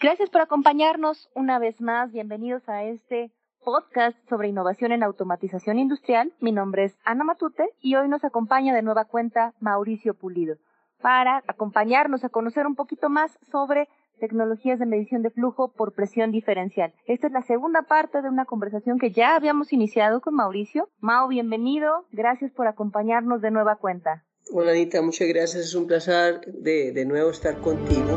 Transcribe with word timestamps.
Gracias 0.00 0.30
por 0.30 0.40
acompañarnos 0.40 1.28
una 1.34 1.58
vez 1.58 1.80
más. 1.80 2.12
Bienvenidos 2.12 2.68
a 2.68 2.84
este 2.84 3.32
podcast 3.64 4.16
sobre 4.28 4.46
innovación 4.46 4.92
en 4.92 5.02
automatización 5.02 5.80
industrial. 5.80 6.32
Mi 6.38 6.52
nombre 6.52 6.84
es 6.84 6.96
Ana 7.04 7.24
Matute 7.24 7.70
y 7.80 7.96
hoy 7.96 8.08
nos 8.08 8.22
acompaña 8.22 8.72
de 8.72 8.82
nueva 8.82 9.06
cuenta 9.06 9.54
Mauricio 9.58 10.14
Pulido 10.14 10.56
para 11.02 11.42
acompañarnos 11.48 12.22
a 12.22 12.28
conocer 12.28 12.68
un 12.68 12.76
poquito 12.76 13.10
más 13.10 13.40
sobre 13.50 13.88
tecnologías 14.20 14.78
de 14.78 14.86
medición 14.86 15.22
de 15.22 15.30
flujo 15.30 15.72
por 15.72 15.94
presión 15.94 16.30
diferencial. 16.30 16.94
Esta 17.06 17.26
es 17.26 17.32
la 17.32 17.42
segunda 17.42 17.82
parte 17.82 18.22
de 18.22 18.28
una 18.28 18.44
conversación 18.44 19.00
que 19.00 19.10
ya 19.10 19.34
habíamos 19.34 19.72
iniciado 19.72 20.20
con 20.20 20.36
Mauricio. 20.36 20.88
Mau, 21.00 21.26
bienvenido. 21.26 22.06
Gracias 22.12 22.52
por 22.52 22.68
acompañarnos 22.68 23.40
de 23.40 23.50
nueva 23.50 23.74
cuenta. 23.76 24.24
Hola 24.52 24.70
Anita, 24.70 25.02
muchas 25.02 25.26
gracias. 25.26 25.66
Es 25.66 25.74
un 25.74 25.88
placer 25.88 26.40
de, 26.46 26.92
de 26.92 27.04
nuevo 27.04 27.30
estar 27.30 27.60
contigo. 27.60 28.16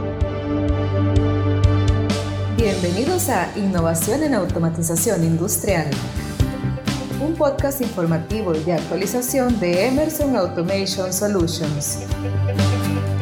Bienvenidos 2.62 3.30
a 3.30 3.52
Innovación 3.58 4.22
en 4.22 4.36
Automatización 4.36 5.24
Industrial, 5.24 5.90
un 7.20 7.34
podcast 7.34 7.82
informativo 7.82 8.54
y 8.54 8.60
de 8.60 8.74
actualización 8.74 9.60
de 9.60 9.88
Emerson 9.88 10.36
Automation 10.36 11.12
Solutions. 11.12 12.02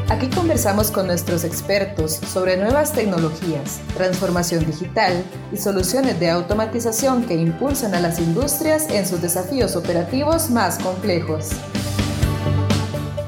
Aquí 0.10 0.28
conversamos 0.28 0.92
con 0.92 1.08
nuestros 1.08 1.46
expertos 1.46 2.16
sobre 2.16 2.58
nuevas 2.58 2.92
tecnologías, 2.92 3.80
transformación 3.96 4.66
digital 4.66 5.24
y 5.54 5.58
soluciones 5.58 6.20
de 6.20 6.32
automatización 6.32 7.24
que 7.24 7.36
impulsan 7.36 7.96
a 7.96 8.02
las 8.02 8.20
industrias 8.20 8.90
en 8.90 9.08
sus 9.08 9.22
desafíos 9.22 9.78
operativos 9.78 10.50
más 10.50 10.78
complejos. 10.80 11.52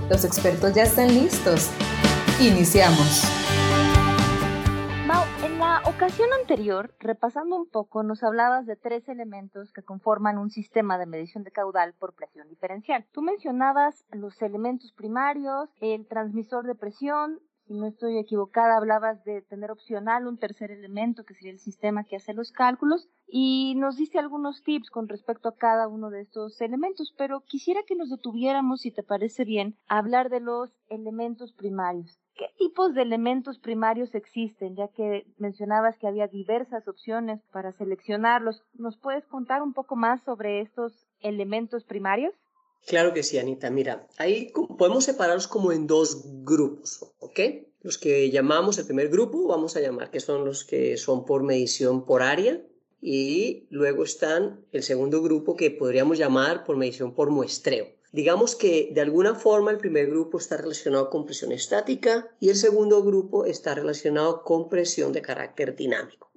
Los 0.09 0.25
expertos 0.25 0.73
ya 0.73 0.83
están 0.83 1.07
listos. 1.07 1.69
Iniciamos 2.41 3.40
anterior, 6.51 6.93
repasando 6.99 7.55
un 7.55 7.69
poco, 7.69 8.03
nos 8.03 8.23
hablabas 8.23 8.65
de 8.65 8.75
tres 8.75 9.07
elementos 9.07 9.71
que 9.71 9.83
conforman 9.83 10.37
un 10.37 10.49
sistema 10.49 10.97
de 10.97 11.05
medición 11.05 11.45
de 11.45 11.51
caudal 11.51 11.93
por 11.97 12.13
presión 12.13 12.49
diferencial. 12.49 13.05
Tú 13.13 13.21
mencionabas 13.21 14.05
los 14.11 14.41
elementos 14.41 14.91
primarios, 14.91 15.69
el 15.79 16.05
transmisor 16.07 16.65
de 16.65 16.75
presión, 16.75 17.39
si 17.67 17.73
no 17.73 17.87
estoy 17.87 18.17
equivocada, 18.17 18.75
hablabas 18.75 19.23
de 19.23 19.43
tener 19.43 19.71
opcional 19.71 20.27
un 20.27 20.37
tercer 20.37 20.71
elemento 20.71 21.23
que 21.23 21.35
sería 21.35 21.53
el 21.53 21.59
sistema 21.59 22.03
que 22.03 22.17
hace 22.17 22.33
los 22.33 22.51
cálculos 22.51 23.07
y 23.27 23.75
nos 23.77 23.95
diste 23.95 24.19
algunos 24.19 24.61
tips 24.61 24.89
con 24.89 25.07
respecto 25.07 25.47
a 25.47 25.55
cada 25.55 25.87
uno 25.87 26.09
de 26.09 26.19
estos 26.19 26.59
elementos, 26.59 27.15
pero 27.17 27.45
quisiera 27.45 27.83
que 27.87 27.95
nos 27.95 28.09
detuviéramos, 28.09 28.81
si 28.81 28.91
te 28.91 29.03
parece 29.03 29.45
bien, 29.45 29.77
a 29.87 29.99
hablar 29.99 30.29
de 30.29 30.41
los 30.41 30.69
elementos 30.89 31.53
primarios. 31.53 32.20
¿Qué 32.41 32.49
tipos 32.57 32.95
de 32.95 33.03
elementos 33.03 33.59
primarios 33.59 34.15
existen? 34.15 34.75
Ya 34.75 34.87
que 34.87 35.27
mencionabas 35.37 35.95
que 35.99 36.07
había 36.07 36.25
diversas 36.25 36.87
opciones 36.87 37.39
para 37.51 37.71
seleccionarlos. 37.73 38.63
¿Nos 38.73 38.97
puedes 38.97 39.23
contar 39.27 39.61
un 39.61 39.73
poco 39.73 39.95
más 39.95 40.23
sobre 40.23 40.61
estos 40.61 41.05
elementos 41.19 41.83
primarios? 41.83 42.33
Claro 42.87 43.13
que 43.13 43.21
sí, 43.21 43.37
Anita. 43.37 43.69
Mira, 43.69 44.07
ahí 44.17 44.51
podemos 44.79 45.03
separarlos 45.03 45.47
como 45.47 45.71
en 45.71 45.85
dos 45.85 46.23
grupos, 46.43 47.13
¿ok? 47.19 47.39
Los 47.81 47.99
que 47.99 48.31
llamamos 48.31 48.79
el 48.79 48.87
primer 48.87 49.09
grupo, 49.09 49.45
vamos 49.45 49.77
a 49.77 49.81
llamar 49.81 50.09
que 50.09 50.19
son 50.19 50.43
los 50.43 50.65
que 50.65 50.97
son 50.97 51.25
por 51.25 51.43
medición 51.43 52.07
por 52.07 52.23
área, 52.23 52.59
y 52.99 53.67
luego 53.69 54.03
están 54.03 54.65
el 54.71 54.81
segundo 54.81 55.21
grupo 55.21 55.55
que 55.55 55.69
podríamos 55.69 56.17
llamar 56.17 56.63
por 56.63 56.75
medición 56.75 57.13
por 57.13 57.29
muestreo. 57.29 58.00
Digamos 58.11 58.55
que 58.55 58.91
de 58.93 59.01
alguna 59.01 59.35
forma 59.35 59.71
el 59.71 59.77
primer 59.77 60.07
grupo 60.07 60.37
está 60.37 60.57
relacionado 60.57 61.09
con 61.09 61.25
presión 61.25 61.51
estática 61.51 62.29
y 62.39 62.49
el 62.49 62.55
segundo 62.55 63.03
grupo 63.03 63.45
está 63.45 63.73
relacionado 63.73 64.43
con 64.43 64.67
presión 64.69 65.13
de 65.13 65.21
carácter 65.21 65.75
dinámico. 65.75 66.29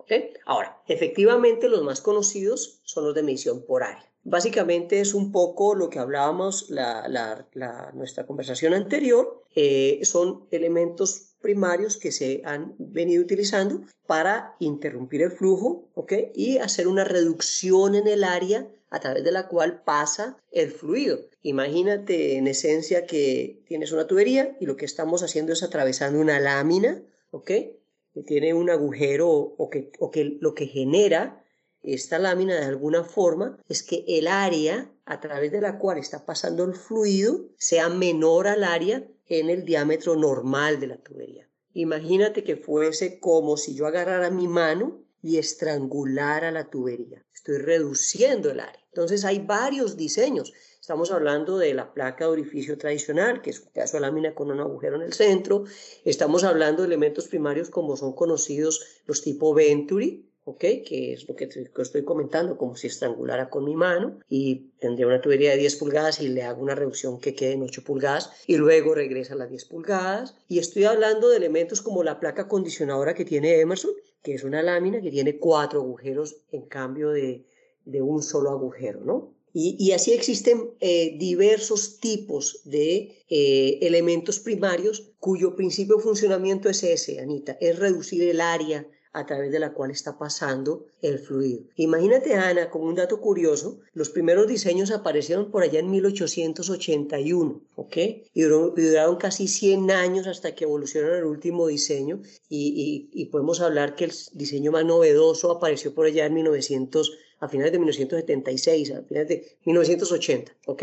Ahora, 0.45 0.83
efectivamente 0.86 1.69
los 1.69 1.83
más 1.83 2.00
conocidos 2.00 2.80
son 2.84 3.05
los 3.05 3.14
de 3.14 3.22
medición 3.22 3.64
por 3.64 3.83
área. 3.83 4.08
Básicamente 4.22 5.00
es 5.00 5.12
un 5.12 5.33
poco 5.33 5.75
lo 5.75 5.91
que 5.91 5.98
hablábamos 5.98 6.70
la, 6.70 7.46
nuestra 7.95 8.27
conversación 8.27 8.73
anterior. 8.73 9.42
Eh, 9.55 10.01
son 10.02 10.46
elementos 10.51 11.34
primarios 11.42 11.98
que 11.98 12.11
se 12.11 12.40
han 12.45 12.74
venido 12.79 13.23
utilizando 13.23 13.83
para 14.07 14.57
interrumpir 14.61 15.23
el 15.23 15.30
flujo 15.30 15.89
y 16.34 16.57
hacer 16.57 16.89
una 16.89 17.05
reducción 17.05 17.95
en 17.95 18.08
el 18.08 18.24
área 18.24 18.67
a 18.94 19.00
través 19.00 19.24
de 19.24 19.32
la 19.32 19.48
cual 19.48 19.82
pasa 19.82 20.38
el 20.52 20.70
fluido. 20.70 21.18
Imagínate 21.42 22.36
en 22.36 22.46
esencia 22.46 23.06
que 23.06 23.62
tienes 23.66 23.90
una 23.90 24.06
tubería 24.06 24.56
y 24.60 24.66
lo 24.66 24.77
que 24.77 24.84
estamos 24.84 25.24
haciendo 25.24 25.52
es 25.52 25.64
atravesando 25.64 26.20
una 26.20 26.38
lámina, 26.38 27.02
¿ok? 27.33 27.46
Que 27.46 28.22
tiene 28.24 28.54
un 28.54 28.70
agujero 28.70 29.28
o 29.28 29.68
que, 29.68 29.90
o 29.98 30.12
que 30.12 30.38
lo 30.40 30.54
que 30.54 30.68
genera 30.68 31.44
esta 31.83 32.20
lámina 32.20 32.54
de 32.54 32.66
alguna 32.66 33.02
forma 33.02 33.58
es 33.68 33.83
que 33.83 34.04
el 34.06 34.28
área 34.28 34.90
a 35.04 35.20
través 35.20 35.50
de 35.50 35.60
la 35.60 35.78
cual 35.78 35.98
está 35.98 36.24
pasando 36.24 36.62
el 36.62 36.74
fluido 36.74 37.48
sea 37.58 37.88
menor 37.88 38.46
al 38.46 38.62
área 38.62 39.04
en 39.27 39.50
el 39.50 39.64
diámetro 39.64 40.14
normal 40.14 40.78
de 40.78 40.86
la 40.86 40.98
tubería. 40.98 41.50
Imagínate 41.72 42.44
que 42.44 42.56
fuese 42.56 43.18
como 43.18 43.56
si 43.56 43.74
yo 43.74 43.88
agarrara 43.88 44.30
mi 44.30 44.46
mano 44.46 45.02
y 45.20 45.38
estrangulara 45.38 46.52
la 46.52 46.70
tubería. 46.70 47.24
Estoy 47.34 47.58
reduciendo 47.58 48.50
el 48.50 48.60
área. 48.60 48.83
Entonces 48.94 49.24
hay 49.24 49.40
varios 49.40 49.96
diseños. 49.96 50.52
Estamos 50.80 51.10
hablando 51.10 51.58
de 51.58 51.74
la 51.74 51.92
placa 51.92 52.27
de 52.27 52.30
orificio 52.30 52.78
tradicional, 52.78 53.42
que 53.42 53.50
es 53.50 53.58
un 53.58 53.72
pedazo 53.72 53.96
de 53.96 54.02
lámina 54.02 54.36
con 54.36 54.52
un 54.52 54.60
agujero 54.60 54.94
en 54.94 55.02
el 55.02 55.12
centro. 55.12 55.64
Estamos 56.05 56.44
hablando 56.44 56.82
de 56.82 56.86
elementos 56.86 57.27
primarios 57.27 57.70
como 57.70 57.96
son 57.96 58.12
conocidos 58.12 59.02
los 59.06 59.20
tipo 59.20 59.52
Venturi, 59.52 60.28
¿ok? 60.44 60.60
Que 60.60 61.12
es 61.12 61.28
lo 61.28 61.34
que, 61.34 61.48
estoy 61.77 62.04
comentando, 62.04 62.56
como 62.56 62.77
si 62.77 62.86
estrangulara 62.86 63.50
con 63.50 63.64
mi 63.64 63.74
mano 63.74 64.20
y 64.28 64.70
tendría 64.78 65.08
una 65.08 65.20
tubería 65.20 65.50
de 65.50 65.56
10 65.56 65.74
pulgadas 65.74 66.20
y 66.20 66.28
le 66.28 66.44
hago 66.44 66.62
una 66.62 66.77
reducción 66.77 67.18
que 67.18 67.34
quede 67.34 67.54
en 67.54 67.64
8 67.64 67.83
pulgadas 67.83 68.30
y 68.46 68.58
luego 68.58 68.94
regresa 68.94 69.34
a 69.34 69.38
las 69.38 69.50
10 69.50 69.64
pulgadas. 69.64 70.36
Y 70.46 70.60
estoy 70.60 70.84
hablando 70.84 71.30
de 71.30 71.38
elementos 71.38 71.83
como 71.83 72.04
la 72.04 72.20
placa 72.20 72.46
condicionadora 72.46 73.14
que 73.14 73.24
tiene 73.24 73.58
Emerson, 73.58 73.90
que 74.22 74.34
es 74.34 74.44
una 74.44 74.62
lámina 74.62 75.00
que 75.00 75.10
tiene 75.10 75.36
cuatro 75.40 75.80
agujeros 75.80 76.36
en 76.52 76.62
cambio 76.62 77.10
de, 77.10 77.44
de 77.84 78.02
un 78.02 78.22
solo 78.22 78.50
agujero, 78.50 79.00
¿no? 79.05 79.34
Y, 79.56 79.92
así 79.92 80.12
existen 80.12 80.70
eh, 80.80 81.14
diversos 81.17 82.00
tipos 82.00 82.61
de 82.64 83.22
eh, 83.28 83.78
elementos 83.83 84.40
primarios 84.40 85.12
cuyo 85.20 85.55
principio 85.55 85.96
de 85.96 86.02
funcionamiento 86.02 86.68
es 86.68 86.83
ese, 86.83 87.20
Anita, 87.20 87.56
es 87.61 87.78
reducir 87.78 88.24
el 88.24 88.40
área 88.40 88.84
a 89.12 89.27
través 89.27 89.52
de 89.52 89.61
la 89.61 89.72
cual 89.72 89.92
está 89.92 90.18
pasando 90.18 90.86
el 91.00 91.20
fluido. 91.20 91.62
Imagínate, 91.77 92.34
Ana, 92.34 92.68
como 92.68 92.86
un 92.86 92.96
dato 92.96 93.20
curioso, 93.20 93.78
los 93.92 94.11
primeros 94.11 94.48
diseños 94.48 94.90
aparecieron 94.90 95.52
por 95.52 95.62
allá 95.62 95.78
en 95.78 95.89
1881, 95.89 97.62
¿ok? 97.77 97.96
Y 98.34 98.42
duraron, 98.42 99.16
casi 99.16 99.46
100 99.46 99.92
años 99.92 100.27
hasta 100.27 100.56
que 100.56 100.64
evolucionaron 100.64 101.18
el 101.18 101.24
último 101.27 101.68
diseño 101.68 102.22
y, 102.48 103.08
y 103.12 103.27
podemos 103.27 103.61
hablar 103.61 103.95
que 103.95 104.06
el 104.06 104.12
diseño 104.33 104.72
más 104.72 104.84
novedoso 104.84 105.52
apareció 105.52 105.95
por 105.95 106.06
allá 106.06 106.27
en 106.27 106.34
1900 106.34 107.16
a 107.44 107.48
finales 107.48 107.72
de 107.72 107.78
1976, 107.78 108.90
a 108.92 109.02
finales 109.02 109.28
de 109.28 109.58
1980, 109.64 110.56
¿ok? 110.66 110.82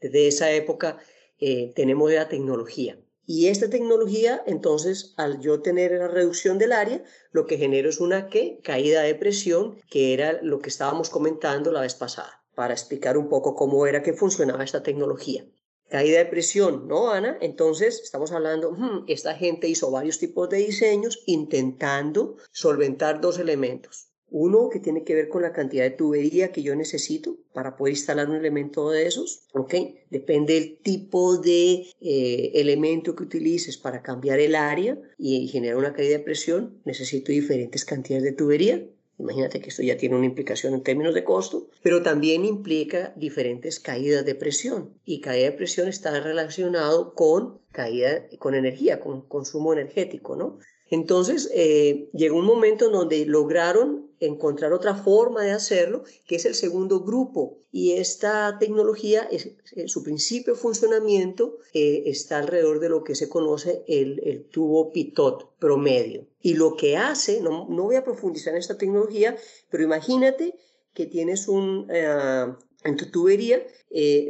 Desde 0.00 0.28
esa 0.28 0.50
época 0.52 0.98
eh, 1.38 1.72
tenemos 1.74 2.10
la 2.12 2.28
tecnología. 2.28 2.98
Y 3.26 3.48
esta 3.48 3.68
tecnología, 3.68 4.42
entonces, 4.46 5.12
al 5.18 5.40
yo 5.40 5.60
tener 5.60 5.92
la 5.92 6.08
reducción 6.08 6.56
del 6.56 6.72
área, 6.72 7.04
lo 7.30 7.46
que 7.46 7.58
genero 7.58 7.90
es 7.90 8.00
una 8.00 8.30
¿qué? 8.30 8.60
caída 8.64 9.02
de 9.02 9.14
presión, 9.14 9.76
que 9.90 10.14
era 10.14 10.40
lo 10.42 10.60
que 10.60 10.70
estábamos 10.70 11.10
comentando 11.10 11.70
la 11.70 11.82
vez 11.82 11.94
pasada, 11.94 12.42
para 12.54 12.72
explicar 12.72 13.18
un 13.18 13.28
poco 13.28 13.54
cómo 13.54 13.86
era 13.86 14.02
que 14.02 14.14
funcionaba 14.14 14.64
esta 14.64 14.82
tecnología. 14.82 15.44
Caída 15.90 16.18
de 16.18 16.26
presión, 16.26 16.88
¿no, 16.88 17.10
Ana? 17.10 17.36
Entonces, 17.42 18.00
estamos 18.02 18.32
hablando, 18.32 18.72
hmm, 18.72 19.04
esta 19.08 19.34
gente 19.34 19.68
hizo 19.68 19.90
varios 19.90 20.18
tipos 20.18 20.48
de 20.48 20.58
diseños 20.58 21.22
intentando 21.26 22.36
solventar 22.50 23.20
dos 23.20 23.38
elementos. 23.38 24.07
Uno 24.30 24.68
que 24.68 24.80
tiene 24.80 25.04
que 25.04 25.14
ver 25.14 25.28
con 25.28 25.42
la 25.42 25.52
cantidad 25.52 25.84
de 25.84 25.90
tubería 25.90 26.52
que 26.52 26.62
yo 26.62 26.76
necesito 26.76 27.36
para 27.52 27.76
poder 27.76 27.94
instalar 27.94 28.28
un 28.28 28.36
elemento 28.36 28.90
de 28.90 29.06
esos. 29.06 29.46
¿ok? 29.52 29.74
Depende 30.10 30.54
del 30.54 30.78
tipo 30.78 31.38
de 31.38 31.86
eh, 32.00 32.52
elemento 32.54 33.14
que 33.14 33.24
utilices 33.24 33.78
para 33.78 34.02
cambiar 34.02 34.40
el 34.40 34.54
área 34.54 34.98
y 35.18 35.48
generar 35.48 35.76
una 35.76 35.94
caída 35.94 36.18
de 36.18 36.24
presión. 36.24 36.80
Necesito 36.84 37.32
diferentes 37.32 37.84
cantidades 37.84 38.24
de 38.24 38.32
tubería. 38.32 38.86
Imagínate 39.18 39.60
que 39.60 39.70
esto 39.70 39.82
ya 39.82 39.96
tiene 39.96 40.14
una 40.14 40.26
implicación 40.26 40.74
en 40.74 40.82
términos 40.84 41.12
de 41.12 41.24
costo, 41.24 41.68
pero 41.82 42.02
también 42.02 42.44
implica 42.44 43.12
diferentes 43.16 43.80
caídas 43.80 44.24
de 44.24 44.36
presión. 44.36 44.94
Y 45.04 45.20
caída 45.20 45.50
de 45.50 45.56
presión 45.56 45.88
está 45.88 46.20
relacionado 46.20 47.14
con 47.14 47.60
caída, 47.72 48.28
con 48.38 48.54
energía, 48.54 49.00
con 49.00 49.22
consumo 49.22 49.72
energético, 49.72 50.36
¿no? 50.36 50.58
Entonces, 50.90 51.50
eh, 51.52 52.08
llegó 52.14 52.38
un 52.38 52.46
momento 52.46 52.86
en 52.86 52.92
donde 52.92 53.26
lograron 53.26 54.08
encontrar 54.20 54.72
otra 54.72 54.94
forma 54.94 55.42
de 55.42 55.52
hacerlo, 55.52 56.02
que 56.26 56.36
es 56.36 56.44
el 56.44 56.54
segundo 56.54 57.00
grupo. 57.00 57.58
Y 57.70 57.92
esta 57.92 58.58
tecnología, 58.58 59.28
es, 59.30 59.50
eh, 59.76 59.86
su 59.86 60.02
principio 60.02 60.54
de 60.54 60.60
funcionamiento 60.60 61.58
eh, 61.74 62.04
está 62.06 62.38
alrededor 62.38 62.80
de 62.80 62.88
lo 62.88 63.04
que 63.04 63.14
se 63.14 63.28
conoce 63.28 63.84
el, 63.86 64.46
tubo 64.50 64.90
pitot 64.90 65.56
promedio. 65.58 66.26
Y 66.40 66.54
lo 66.54 66.74
que 66.74 66.96
hace, 66.96 67.42
no, 67.42 67.68
no, 67.68 67.84
voy 67.84 67.96
a 67.96 68.04
profundizar 68.04 68.54
en 68.54 68.60
esta 68.60 68.78
tecnología, 68.78 69.36
pero 69.70 69.84
imagínate 69.84 70.54
que 70.94 71.06
tienes 71.06 71.46
un, 71.46 71.86
en 71.90 72.96
tu 72.96 73.10
tubería, 73.10 73.64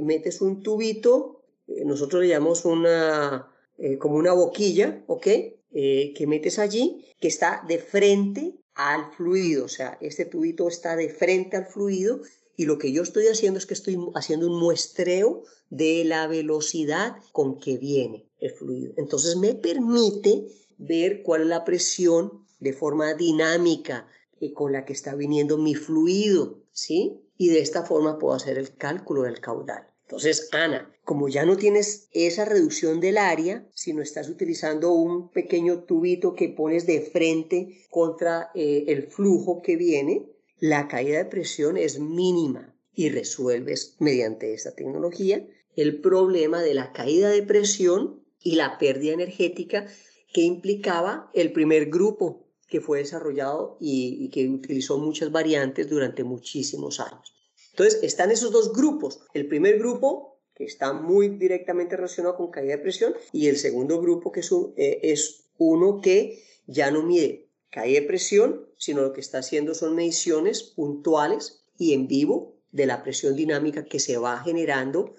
metes 0.02 0.42
un 0.42 0.62
tubito, 0.62 1.44
nosotros 1.66 2.22
le 2.22 2.28
llamamos 2.28 2.66
una, 2.66 3.50
como 3.98 4.16
una 4.16 4.34
boquilla, 4.34 5.02
¿ok? 5.06 5.26
Eh, 5.70 6.14
que 6.16 6.26
metes 6.26 6.58
allí 6.58 7.04
que 7.20 7.28
está 7.28 7.62
de 7.68 7.78
frente 7.78 8.54
al 8.74 9.12
fluido, 9.12 9.66
o 9.66 9.68
sea, 9.68 9.98
este 10.00 10.24
tubito 10.24 10.66
está 10.68 10.96
de 10.96 11.10
frente 11.10 11.56
al 11.56 11.66
fluido 11.66 12.20
y 12.56 12.64
lo 12.64 12.78
que 12.78 12.90
yo 12.90 13.02
estoy 13.02 13.26
haciendo 13.26 13.58
es 13.58 13.66
que 13.66 13.74
estoy 13.74 13.98
haciendo 14.14 14.46
un 14.46 14.58
muestreo 14.58 15.44
de 15.70 16.04
la 16.04 16.26
velocidad 16.26 17.16
con 17.32 17.58
que 17.58 17.76
viene 17.76 18.28
el 18.40 18.50
fluido. 18.52 18.94
Entonces 18.96 19.36
me 19.36 19.54
permite 19.54 20.46
ver 20.78 21.22
cuál 21.22 21.42
es 21.42 21.48
la 21.48 21.64
presión 21.64 22.46
de 22.60 22.72
forma 22.72 23.14
dinámica 23.14 24.08
eh, 24.40 24.52
con 24.52 24.72
la 24.72 24.84
que 24.84 24.92
está 24.92 25.14
viniendo 25.14 25.58
mi 25.58 25.74
fluido, 25.74 26.62
¿sí? 26.72 27.20
Y 27.36 27.48
de 27.48 27.60
esta 27.60 27.84
forma 27.84 28.18
puedo 28.18 28.34
hacer 28.34 28.58
el 28.58 28.76
cálculo 28.76 29.22
del 29.22 29.40
caudal. 29.40 29.87
Entonces, 30.08 30.48
Ana, 30.52 30.90
como 31.04 31.28
ya 31.28 31.44
no 31.44 31.58
tienes 31.58 32.08
esa 32.12 32.46
reducción 32.46 32.98
del 32.98 33.18
área, 33.18 33.68
sino 33.74 34.00
estás 34.00 34.30
utilizando 34.30 34.92
un 34.92 35.30
pequeño 35.30 35.82
tubito 35.84 36.34
que 36.34 36.48
pones 36.48 36.86
de 36.86 37.02
frente 37.02 37.84
contra 37.90 38.50
eh, 38.54 38.86
el 38.88 39.08
flujo 39.08 39.60
que 39.60 39.76
viene, 39.76 40.24
la 40.60 40.88
caída 40.88 41.18
de 41.18 41.26
presión 41.26 41.76
es 41.76 42.00
mínima 42.00 42.74
y 42.94 43.10
resuelves 43.10 43.96
mediante 43.98 44.54
esta 44.54 44.74
tecnología 44.74 45.46
el 45.76 46.00
problema 46.00 46.62
de 46.62 46.72
la 46.72 46.94
caída 46.94 47.28
de 47.28 47.42
presión 47.42 48.24
y 48.42 48.54
la 48.54 48.78
pérdida 48.78 49.12
energética 49.12 49.88
que 50.32 50.40
implicaba 50.40 51.30
el 51.34 51.52
primer 51.52 51.90
grupo 51.90 52.48
que 52.66 52.80
fue 52.80 53.00
desarrollado 53.00 53.76
y 53.78 54.30
que 54.30 54.48
utilizó 54.48 54.96
muchas 54.96 55.30
variantes 55.30 55.90
durante 55.90 56.24
muchísimos 56.24 56.98
años. 56.98 57.37
Entonces, 57.78 58.02
están 58.02 58.32
esos 58.32 58.50
dos 58.50 58.72
grupos. 58.72 59.20
El 59.32 59.46
primer 59.46 59.78
grupo, 59.78 60.40
que 60.52 60.64
está 60.64 60.92
muy 60.92 61.28
directamente 61.28 61.94
relacionado 61.94 62.34
con 62.34 62.50
caída 62.50 62.74
de 62.74 62.82
presión, 62.82 63.14
y 63.30 63.46
el 63.46 63.56
segundo 63.56 64.00
grupo, 64.00 64.32
que 64.32 64.40
es, 64.40 64.50
eh, 64.76 64.98
es 65.04 65.44
uno 65.58 66.00
que 66.00 66.42
ya 66.66 66.90
no 66.90 67.04
mide 67.04 67.46
caída 67.70 68.00
de 68.00 68.06
presión, 68.08 68.66
sino 68.76 69.02
lo 69.02 69.12
que 69.12 69.20
está 69.20 69.38
haciendo 69.38 69.74
son 69.74 69.94
mediciones 69.94 70.64
puntuales 70.64 71.62
y 71.78 71.92
en 71.92 72.08
vivo 72.08 72.56
de 72.72 72.86
la 72.86 73.04
presión 73.04 73.36
dinámica 73.36 73.84
que 73.84 74.00
se 74.00 74.18
va 74.18 74.40
generando 74.40 75.14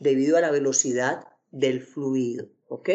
debido 0.00 0.36
a 0.36 0.40
la 0.40 0.50
velocidad 0.50 1.28
del 1.52 1.80
fluido. 1.80 2.48
¿Ok? 2.66 2.88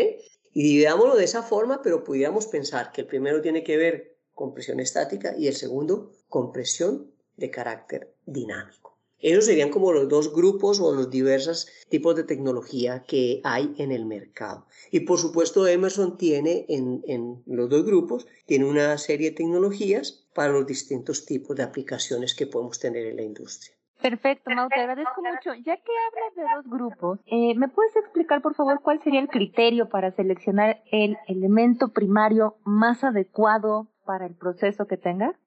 Y 0.54 0.63
dividámoslo 0.63 1.16
de 1.16 1.24
esa 1.24 1.42
forma, 1.42 1.81
pero 1.81 2.04
pudiéramos 2.04 2.48
pensar 2.48 2.92
que 2.92 3.01
el 3.01 3.07
primero 3.07 3.42
tiene 3.42 3.63
que 3.63 3.78
ver 3.78 4.18
con 4.34 4.54
presión 4.54 4.81
estática 4.81 5.38
y 5.38 5.48
el 5.48 5.56
segundo 5.56 6.12
con 6.28 6.51
presión 6.51 7.13
de 7.38 7.50
carácter 7.50 8.13
dinámico. 8.25 8.88
Esos 9.21 9.45
serían 9.45 9.69
como 9.69 9.92
los 9.92 10.07
dos 10.07 10.33
grupos 10.33 10.80
o 10.80 10.94
los 10.94 11.10
diversos 11.10 11.68
tipos 11.89 12.16
de 12.16 12.24
tecnología 12.24 13.04
que 13.04 13.42
hay 13.44 13.74
en 13.77 13.92
el 13.92 14.06
mercado. 14.06 14.66
Y 14.92 15.01
por 15.01 15.19
supuesto 15.19 15.68
Emerson 15.68 16.18
tiene 16.18 16.66
en, 16.69 17.44
los 17.45 17.69
dos 17.69 17.86
grupos, 17.86 18.27
tiene 18.45 18.66
una 18.66 18.98
serie 18.98 19.31
de 19.31 19.36
tecnologías 19.36 20.27
para 20.33 20.54
los 20.54 20.66
distintos 20.66 21.25
tipos 21.25 21.56
de 21.57 21.63
aplicaciones 21.63 22.33
que 22.33 22.48
podemos 22.48 22.80
tener 22.80 23.06
en 23.07 23.18
la 23.18 23.24
industria. 23.24 23.75
Perfecto, 24.01 24.50
Mau, 24.51 24.69
te 24.69 24.80
agradezco 24.80 25.22
mucho. 25.22 25.54
Ya 25.65 25.75
que 25.75 25.92
hablas 26.07 26.36
de 26.36 26.44
dos 26.56 26.72
grupos, 26.72 27.19
eh, 27.25 27.54
¿me 27.56 27.68
puedes 27.68 27.94
explicar, 27.98 28.42
por 28.42 28.56
favor, 28.56 28.80
cuál 28.81 29.04
sería 29.04 29.19
el 29.19 29.27
criterio 29.27 29.89
para 29.89 30.12
seleccionar 30.12 30.81
el 30.89 31.18
elemento 31.27 31.89
primario 31.89 32.56
más 32.63 33.04
adecuado 33.04 33.89
para 34.06 34.25
el 34.25 34.36
proceso 34.36 34.88
que 34.88 34.95
tenga? 34.95 35.38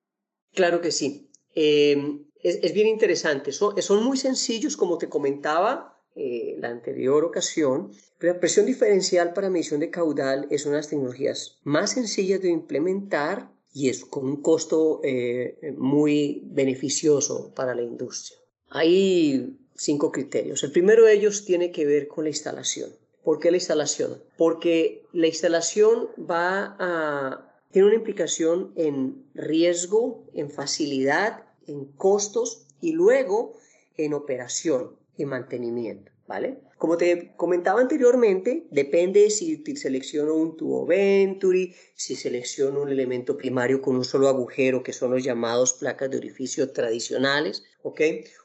Claro 0.53 0.83
que 0.83 0.91
sí. 0.91 1.31
Eh, 1.55 2.27
es, 2.43 2.73
bien 2.73 2.89
interesante. 2.89 3.53
Son, 3.53 3.81
son, 3.81 4.03
muy 4.05 4.17
sencillos, 4.17 4.77
como 4.77 4.99
te 4.99 5.09
comentaba 5.09 5.99
eh, 6.15 6.57
la 6.59 6.69
anterior 6.69 7.25
ocasión. 7.25 7.93
la 8.21 8.39
presión 8.39 8.67
diferencial 8.67 9.33
para 9.33 9.51
medición 9.51 9.81
de 9.81 9.91
caudal 9.91 10.47
es 10.51 10.67
una 10.67 10.77
de 10.77 10.79
las 10.81 10.89
tecnologías 10.89 11.59
más 11.65 11.93
sencillas 11.93 12.43
de 12.43 12.51
implementar 12.51 13.51
y 13.73 13.89
es 13.89 14.05
con 14.05 14.27
un 14.27 14.43
costo 14.43 15.01
eh, 15.03 15.75
muy 15.79 16.43
beneficioso 16.47 17.53
para 17.55 17.75
la 17.75 17.83
industria. 17.83 18.39
Hay 18.69 19.57
cinco 19.75 20.13
criterios. 20.13 20.63
El 20.63 20.73
primero 20.73 21.07
de 21.07 21.15
ellos 21.15 21.45
tiene 21.45 21.71
que 21.71 21.87
ver 21.87 22.09
con 22.09 22.25
la 22.25 22.31
instalación. 22.31 22.91
¿Por 23.25 23.39
qué 23.39 23.51
la 23.51 23.57
instalación? 23.57 24.23
Porque 24.37 25.07
la 25.13 25.29
instalación 25.29 26.09
va 26.19 27.49
tiene 27.73 27.89
una 27.89 27.97
implicación 27.97 28.73
en 28.77 29.25
riesgo, 29.35 30.27
en 30.35 30.51
facilidad 30.51 31.45
en 31.67 31.87
costos 31.87 32.67
y 32.81 32.93
luego 32.93 33.55
en 33.97 34.15
operación 34.15 34.97
y 35.17 35.25
mantenimiento, 35.25 36.11
¿vale? 36.27 36.59
Como 36.83 36.97
te 36.97 37.33
comentaba 37.37 37.81
anteriormente, 37.81 38.67
depende 38.73 39.31
si 39.31 39.63
selecciono 39.77 40.35
un 40.35 40.57
tubo 40.57 40.85
Venturi, 40.85 41.77
si 41.95 42.17
selecciono 42.17 42.83
un 42.83 42.89
elemento 42.89 43.37
primario 43.37 43.81
con 43.81 43.95
un 43.95 44.05
solo 44.05 44.29
agujero, 44.29 44.83
que 44.83 44.93
son 44.93 45.13
los 45.13 45.23
llamados 45.23 45.75
placas 45.75 46.11
de 46.11 46.17
orificio 46.17 46.73
tradicionales, 46.73 47.63
¿ok? 47.83 48.01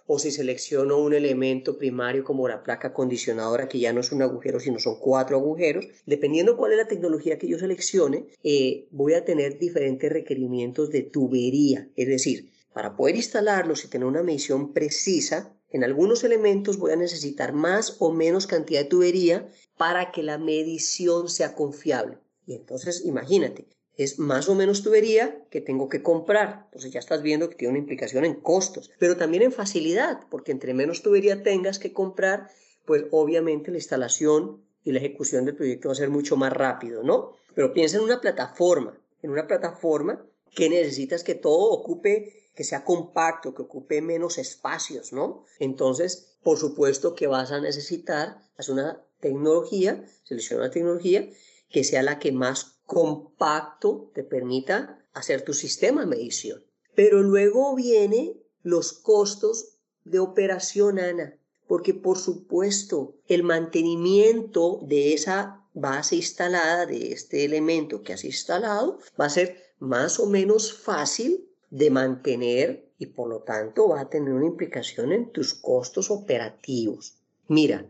O 0.06 0.20
si 0.20 0.30
selecciono 0.30 1.00
un 1.00 1.16
elemento 1.16 1.80
primario 1.80 2.24
como 2.24 2.48
la 2.48 2.62
placa 2.62 2.94
condicionadora, 2.94 3.68
que 3.68 3.80
ya 3.80 3.92
no 3.92 4.02
es 4.02 4.12
un 4.12 4.22
agujero, 4.22 4.60
sino 4.60 4.78
son 4.78 5.00
cuatro 5.00 5.38
agujeros. 5.38 5.88
Dependiendo 6.06 6.58
cuál 6.58 6.74
es 6.74 6.78
la 6.78 6.88
tecnología 6.88 7.40
que 7.40 7.48
yo 7.48 7.58
seleccione, 7.58 8.28
eh, 8.44 8.88
voy 8.92 9.16
a 9.16 9.26
tener 9.26 9.58
diferentes 9.58 10.12
requerimientos 10.12 10.92
de 10.92 11.02
tubería, 11.02 11.90
es 11.96 12.08
decir, 12.08 12.52
para 12.78 12.96
poder 12.96 13.16
instalarlos 13.16 13.84
y 13.84 13.88
tener 13.88 14.06
una 14.06 14.22
medición 14.22 14.72
precisa, 14.72 15.52
en 15.72 15.84
algunos 15.84 16.24
elementos 16.24 16.78
voy 16.78 16.92
a 16.92 16.96
necesitar 16.96 17.52
más 17.52 17.96
o 17.98 18.12
menos 18.12 18.46
cantidad 18.46 18.82
de 18.82 18.88
tubería 18.88 19.52
para 19.80 20.12
que 20.12 20.22
la 20.22 20.38
medición 20.38 21.28
sea 21.28 21.56
confiable. 21.56 22.20
Y 22.46 22.54
entonces, 22.54 23.04
imagínate, 23.04 23.68
es 23.96 24.20
más 24.20 24.48
o 24.48 24.54
menos 24.54 24.84
tubería 24.84 25.44
que 25.50 25.60
tengo 25.60 25.90
que 25.90 26.04
comprar. 26.04 26.66
Entonces 26.66 26.92
ya 26.92 27.00
estás 27.00 27.24
viendo 27.24 27.50
que 27.50 27.56
tiene 27.56 27.72
una 27.72 27.80
implicación 27.80 28.26
en 28.26 28.36
costos, 28.36 28.92
pero 29.00 29.18
también 29.18 29.42
en 29.42 29.52
facilidad, 29.52 30.28
porque 30.30 30.52
entre 30.52 30.76
menos 30.76 31.02
tubería 31.02 31.42
tengas 31.42 31.80
que 31.80 31.94
comprar, 31.94 32.52
pues 32.86 33.06
obviamente 33.10 33.72
la 33.72 33.78
instalación 33.78 34.62
y 34.84 34.92
la 34.92 35.00
ejecución 35.00 35.46
del 35.46 35.56
proyecto 35.56 35.90
va 35.90 35.94
a 35.94 35.96
ser 35.96 36.12
mucho 36.12 36.38
más 36.38 36.54
rápido, 36.54 37.02
¿no? 37.02 37.32
Pero 37.56 37.74
piensa 37.74 37.98
en 37.98 38.04
una 38.04 38.22
plataforma, 38.22 38.96
en 39.24 39.32
una 39.32 39.48
plataforma 39.48 40.24
que 40.56 40.70
necesitas 40.70 41.24
que 41.24 41.34
todo 41.34 41.72
ocupe 41.72 42.47
que 42.58 42.64
sea 42.64 42.84
compacto, 42.84 43.54
que 43.54 43.62
ocupe 43.62 44.02
menos 44.02 44.40
espacios, 44.40 45.14
¿no? 45.14 45.46
Entonces, 45.60 46.40
por 46.42 46.58
supuesto 46.58 47.14
que 47.14 47.28
vas 47.28 47.52
a 47.52 47.62
necesitar 47.62 48.42
hacer 48.58 48.74
una 48.74 49.06
tecnología, 49.20 50.04
selecciona 50.24 50.64
una 50.64 50.72
tecnología 50.72 51.30
que 51.70 51.84
sea 51.84 52.02
la 52.02 52.18
que 52.18 52.32
más 52.32 52.80
compacto 52.88 54.10
te 54.16 54.24
permita 54.24 55.06
hacer 55.14 55.44
tu 55.44 55.54
sistema 55.54 56.02
de 56.02 56.08
medición. 56.08 56.66
Pero 56.96 57.22
luego 57.22 57.76
vienen 57.76 58.42
los 58.64 58.92
costos 58.92 59.78
de 60.04 60.18
operación, 60.18 60.98
Ana, 60.98 61.38
porque 61.68 61.94
por 61.94 62.18
supuesto 62.18 63.20
el 63.28 63.44
mantenimiento 63.44 64.80
de 64.82 65.14
esa 65.14 65.64
base 65.76 66.16
instalada, 66.16 66.88
de 66.88 67.12
este 67.12 67.46
elemento 67.46 68.02
que 68.02 68.14
has 68.14 68.24
instalado, 68.24 68.98
va 69.20 69.26
a 69.26 69.30
ser 69.30 69.76
más 69.78 70.20
o 70.20 70.26
menos 70.26 70.74
fácil 70.74 71.47
de 71.70 71.90
mantener 71.90 72.92
y 72.98 73.08
por 73.08 73.30
lo 73.30 73.42
tanto 73.42 73.90
va 73.90 74.02
a 74.02 74.10
tener 74.10 74.34
una 74.34 74.46
implicación 74.46 75.12
en 75.12 75.32
tus 75.32 75.54
costos 75.54 76.10
operativos. 76.10 77.18
Mira, 77.48 77.86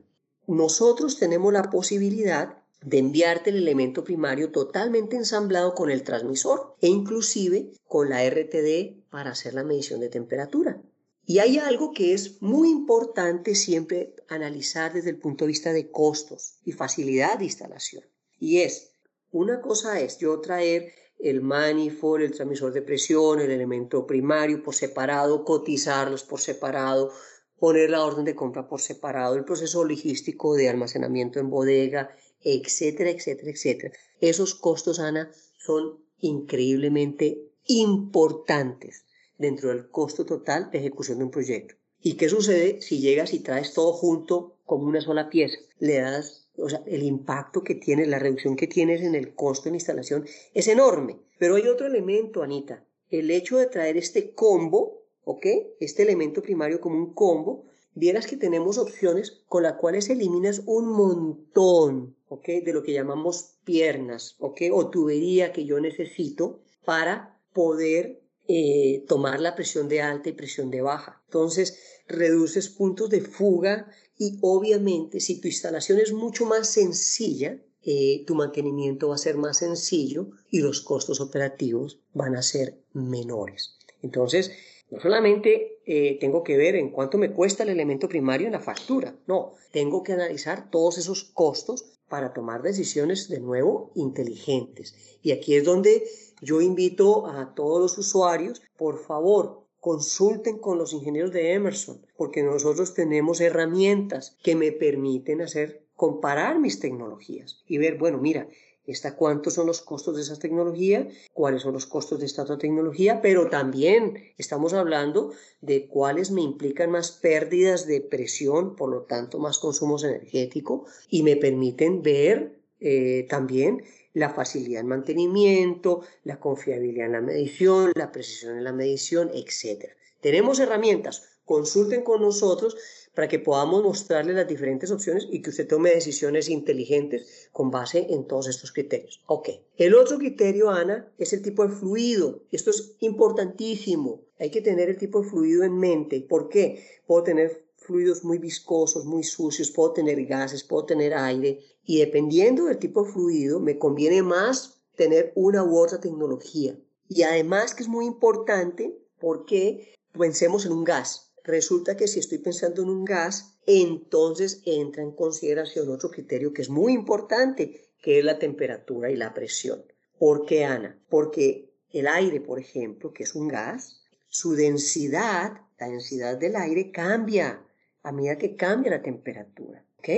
nosotros 0.48 1.18
tenemos 1.18 1.52
la 1.54 1.70
posibilidad 1.70 2.58
de 2.82 3.00
enviarte 3.00 3.50
el 3.50 3.58
elemento 3.58 4.04
primario 4.04 4.52
totalmente 4.52 5.16
ensamblado 5.16 5.74
con 5.74 5.90
el 5.90 6.04
transmisor 6.04 6.76
e 6.82 6.88
inclusive 6.88 7.72
con 7.88 8.10
la 8.10 8.28
RTD 8.30 9.10
para 9.10 9.32
hacer 9.32 9.54
la 9.54 9.64
medición 9.64 10.00
de 10.00 10.10
temperatura. 10.10 10.82
Y 11.26 11.40
hay 11.40 11.58
algo 11.58 11.92
que 11.92 12.14
es 12.14 12.42
muy 12.42 12.70
importante 12.70 13.56
siempre 13.56 14.16
analizar 14.30 14.94
desde 14.94 15.10
el 15.10 15.18
punto 15.18 15.44
de 15.44 15.50
vista 15.50 15.74
de 15.74 15.92
costos 15.92 16.60
y 16.64 16.72
facilidad 16.72 17.38
de 17.38 17.46
instalación. 17.46 18.04
Y 18.40 18.60
es, 18.60 18.92
una 19.32 19.60
cosa 19.60 20.00
es 20.00 20.20
yo 20.20 20.40
traer 20.40 20.94
el 21.20 21.42
manifold, 21.42 22.24
el 22.24 22.32
transmisor 22.32 22.74
de 22.74 22.82
presión, 22.82 23.40
el 23.40 23.52
elemento 23.52 24.06
primario 24.06 24.62
por 24.64 24.76
separado, 24.76 25.44
cotizarlos 25.44 26.24
por 26.24 26.40
separado, 26.40 27.12
poner 27.60 27.90
la 27.90 28.04
orden 28.06 28.26
de 28.26 28.36
compra 28.36 28.68
por 28.68 28.82
separado, 28.82 29.36
el 29.36 29.46
proceso 29.46 29.84
logístico 29.84 30.56
de 30.56 30.70
almacenamiento 30.70 31.40
en 31.40 31.50
bodega, 31.50 32.16
etcétera, 32.42 33.10
etcétera, 33.10 33.52
etcétera. 33.52 33.94
Esos 34.22 34.56
costos, 34.56 35.00
Ana, 35.00 35.32
son 35.58 36.04
increíblemente 36.20 37.52
importantes 37.66 39.06
dentro 39.38 39.70
del 39.70 39.90
costo 39.90 40.26
total 40.26 40.70
de 40.72 40.80
ejecución 40.80 41.20
de 41.20 41.26
un 41.26 41.32
proyecto. 41.32 41.76
¿Y 42.00 42.14
qué 42.16 42.30
sucede 42.30 42.82
si 42.82 43.00
llegas 43.00 43.34
y 43.34 43.40
traes 43.40 43.74
todo 43.74 43.92
junto 43.94 44.58
como 44.66 44.86
una 44.86 45.02
sola 45.02 45.30
pieza? 45.30 45.58
Le 45.80 46.00
das, 46.00 46.47
o 46.58 46.70
sea, 46.70 46.82
el 46.86 47.04
impacto 47.04 47.64
que 47.64 47.76
tiene, 47.76 48.06
la 48.06 48.20
reducción 48.20 48.56
que 48.56 48.68
tienes 48.68 49.02
en 49.02 49.16
el 49.16 49.36
costo 49.36 49.70
la 49.70 49.76
instalación 49.76 50.26
es 50.54 50.68
enorme. 50.68 51.20
Pero 51.38 51.56
hay 51.56 51.68
otro 51.68 51.88
elemento, 51.88 52.44
Anita. 52.44 52.84
El 53.10 53.32
hecho 53.32 53.58
de 53.58 53.68
traer 53.68 53.98
este 53.98 54.32
combo, 54.32 55.04
¿ok? 55.24 55.46
Este 55.80 56.04
elemento 56.04 56.42
primario 56.42 56.82
como 56.82 56.98
un 56.98 57.14
combo, 57.14 57.66
vieras 57.94 58.28
que 58.28 58.38
tenemos 58.38 58.78
opciones 58.78 59.44
con 59.48 59.64
las 59.64 59.74
cuales 59.74 60.10
eliminas 60.10 60.62
un 60.66 60.90
montón, 60.90 62.16
¿ok? 62.30 62.48
De 62.64 62.74
lo 62.74 62.84
que 62.84 62.94
llamamos 62.94 63.56
piernas, 63.64 64.36
¿ok? 64.40 64.62
O 64.72 64.90
tubería 64.90 65.52
que 65.52 65.66
yo 65.66 65.80
necesito 65.80 66.60
para 66.86 67.40
poder 67.54 68.22
eh, 68.48 69.04
tomar 69.08 69.40
la 69.42 69.56
presión 69.56 69.90
de 69.90 70.02
alta 70.02 70.30
y 70.30 70.34
presión 70.34 70.72
de 70.72 70.82
baja. 70.82 71.22
Entonces, 71.26 71.97
reduces 72.08 72.70
puntos 72.70 73.10
de 73.10 73.22
fuga 73.22 73.90
y 74.18 74.40
obviamente 74.42 75.20
si 75.20 75.40
tu 75.40 75.48
instalación 75.48 76.00
es 76.00 76.14
mucho 76.14 76.46
más 76.46 76.70
sencilla, 76.70 77.62
eh, 77.84 78.24
tu 78.26 78.36
mantenimiento 78.36 79.10
va 79.10 79.16
a 79.16 79.20
ser 79.20 79.38
más 79.38 79.58
sencillo 79.58 80.32
y 80.50 80.60
los 80.60 80.82
costos 80.82 81.22
operativos 81.22 82.00
van 82.14 82.36
a 82.36 82.42
ser 82.42 82.82
menores. 82.94 83.78
Entonces, 84.02 84.52
no 84.90 85.00
solamente 85.00 85.80
eh, 85.86 86.18
tengo 86.20 86.44
que 86.44 86.58
ver 86.58 86.76
en 86.76 86.92
cuánto 86.92 87.18
me 87.18 87.32
cuesta 87.32 87.64
el 87.64 87.70
elemento 87.70 88.10
primario 88.10 88.48
en 88.48 88.54
la 88.54 88.60
factura, 88.60 89.16
no, 89.28 89.54
tengo 89.72 90.04
que 90.04 90.14
analizar 90.14 90.70
todos 90.70 90.98
esos 90.98 91.26
costos 91.26 91.98
para 92.10 92.34
tomar 92.34 92.62
decisiones 92.62 93.28
de 93.30 93.40
nuevo 93.40 93.92
inteligentes. 93.96 94.96
Y 95.22 95.32
aquí 95.32 95.56
es 95.56 95.64
donde 95.64 96.04
yo 96.42 96.62
invito 96.62 97.28
a 97.28 97.54
todos 97.54 97.82
los 97.82 97.98
usuarios, 97.98 98.62
por 98.78 99.04
favor, 99.04 99.67
consulten 99.80 100.58
con 100.58 100.78
los 100.78 100.94
ingenieros 100.94 101.32
de 101.32 101.54
Emerson, 101.54 102.06
porque 102.16 102.44
nosotros 102.44 102.94
tenemos 102.94 103.42
herramientas 103.42 104.38
que 104.44 104.56
me 104.56 104.72
permiten 104.72 105.42
hacer 105.42 105.86
comparar 105.96 106.60
mis 106.60 106.80
tecnologías 106.80 107.64
y 107.68 107.78
ver, 107.78 107.98
bueno, 107.98 108.18
mira, 108.18 108.48
esta 108.88 109.18
cuántos 109.18 109.56
son 109.56 109.68
los 109.68 109.82
costos 109.82 110.16
de 110.16 110.22
esa 110.22 110.40
tecnología, 110.40 111.10
cuáles 111.34 111.64
son 111.64 111.74
los 111.74 111.86
costos 111.86 112.20
de 112.20 112.26
esta 112.26 112.44
otra 112.44 112.58
tecnología, 112.58 113.22
pero 113.22 113.50
también 113.50 114.24
estamos 114.38 114.74
hablando 114.74 115.34
de 115.60 115.88
cuáles 115.88 116.32
me 116.32 116.42
implican 116.42 116.92
más 116.92 117.12
pérdidas 117.12 117.86
de 117.86 118.00
presión, 118.00 118.76
por 118.76 118.90
lo 118.90 119.02
tanto 119.02 119.40
más 119.40 119.60
consumos 119.60 120.06
energéticos 120.06 120.90
y 121.10 121.24
me 121.24 121.36
permiten 121.36 122.02
ver 122.02 122.62
eh, 122.80 123.26
también 123.30 123.84
la 124.18 124.32
facilidad 124.32 124.82
en 124.82 124.88
mantenimiento, 124.88 126.02
la 126.24 126.40
confiabilidad 126.40 127.06
en 127.06 127.12
la 127.12 127.22
medición, 127.22 127.92
la 127.94 128.12
precisión 128.12 128.58
en 128.58 128.64
la 128.64 128.74
medición, 128.74 129.30
etc. 129.32 129.92
Tenemos 130.22 130.60
herramientas, 130.60 131.38
consulten 131.46 132.04
con 132.04 132.24
nosotros 132.24 132.76
para 133.14 133.28
que 133.28 133.38
podamos 133.38 133.84
mostrarle 133.84 134.34
las 134.34 134.48
diferentes 134.48 134.90
opciones 134.90 135.28
y 135.32 135.44
que 135.44 135.52
usted 135.52 135.68
tome 135.68 135.92
decisiones 135.92 136.50
inteligentes 136.50 137.50
con 137.52 137.70
base 137.70 138.08
en 138.10 138.26
todos 138.26 138.48
estos 138.48 138.72
criterios. 138.72 139.22
Ok. 139.28 139.50
El 139.78 139.94
otro 139.94 140.18
criterio, 140.18 140.72
Ana, 140.72 141.12
es 141.20 141.34
el 141.34 141.44
tipo 141.44 141.68
de 141.68 141.76
fluido. 141.76 142.42
Esto 142.52 142.72
es 142.72 142.96
importantísimo. 143.02 144.22
Hay 144.40 144.50
que 144.50 144.62
tener 144.62 144.90
el 144.90 144.98
tipo 144.98 145.22
de 145.22 145.30
fluido 145.30 145.64
en 145.64 145.78
mente. 145.78 146.22
¿Por 146.22 146.50
qué? 146.50 146.84
Puedo 147.06 147.22
tener 147.22 147.67
fluidos 147.88 148.26
muy 148.26 148.38
viscosos, 148.38 149.06
muy 149.06 149.24
sucios, 149.24 149.72
puedo 149.72 149.94
tener 149.94 150.24
gases, 150.26 150.64
puedo 150.64 150.86
tener 150.86 151.14
aire 151.14 151.62
y 151.86 152.00
dependiendo 152.00 152.66
del 152.66 152.78
tipo 152.78 153.04
de 153.04 153.12
fluido 153.12 153.62
me 153.62 153.80
conviene 153.80 154.22
más 154.22 154.82
tener 154.96 155.32
una 155.36 155.64
u 155.64 155.78
otra 155.78 156.02
tecnología. 156.02 156.78
Y 157.08 157.24
además 157.24 157.74
que 157.74 157.84
es 157.84 157.90
muy 157.90 158.06
importante 158.06 158.94
porque 159.20 159.96
pensemos 160.12 160.66
en 160.66 160.74
un 160.74 160.84
gas. 160.84 161.32
Resulta 161.46 161.96
que 161.96 162.10
si 162.10 162.20
estoy 162.20 162.40
pensando 162.40 162.82
en 162.82 162.90
un 162.90 163.06
gas, 163.06 163.58
entonces 163.66 164.62
entra 164.66 165.02
en 165.02 165.12
consideración 165.12 165.90
otro 165.90 166.12
criterio 166.12 166.52
que 166.52 166.64
es 166.64 166.70
muy 166.70 166.92
importante, 166.92 167.94
que 168.02 168.20
es 168.20 168.26
la 168.26 168.38
temperatura 168.38 169.10
y 169.10 169.16
la 169.16 169.34
presión. 169.34 169.82
¿Por 170.20 170.46
qué, 170.46 170.66
Ana? 170.66 171.00
Porque 171.10 171.72
el 171.92 172.08
aire, 172.08 172.42
por 172.42 172.60
ejemplo, 172.60 173.14
que 173.14 173.24
es 173.24 173.34
un 173.34 173.48
gas, 173.48 174.02
su 174.28 174.56
densidad, 174.56 175.62
la 175.80 175.88
densidad 175.88 176.38
del 176.38 176.58
aire 176.58 176.92
cambia 176.92 177.64
a 178.08 178.12
medida 178.14 178.38
que 178.38 178.56
cambia 178.56 178.92
la 178.92 179.02
temperatura. 179.02 179.84
¿Ok? 180.00 180.10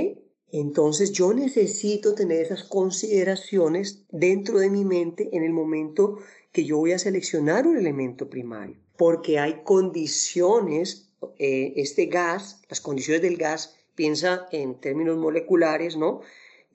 Entonces 0.51 1.11
yo 1.11 1.33
necesito 1.33 2.15
tener 2.15 2.41
esas 2.41 2.63
consideraciones 2.63 4.03
dentro 4.09 4.59
de 4.59 4.69
mi 4.69 4.85
mente 4.85 5.29
en 5.31 5.43
el 5.43 5.53
momento 5.53 6.17
que 6.51 6.65
yo 6.65 6.77
voy 6.77 6.91
a 6.91 6.99
seleccionar 6.99 7.67
un 7.67 7.77
elemento 7.77 8.29
primario, 8.29 8.77
porque 8.97 9.39
hay 9.39 9.61
condiciones, 9.63 11.11
eh, 11.37 11.73
este 11.75 12.07
gas, 12.07 12.61
las 12.69 12.81
condiciones 12.81 13.21
del 13.21 13.37
gas, 13.37 13.75
piensa 13.93 14.47
en 14.51 14.79
términos 14.79 15.17
moleculares, 15.17 15.97
¿no? 15.97 16.21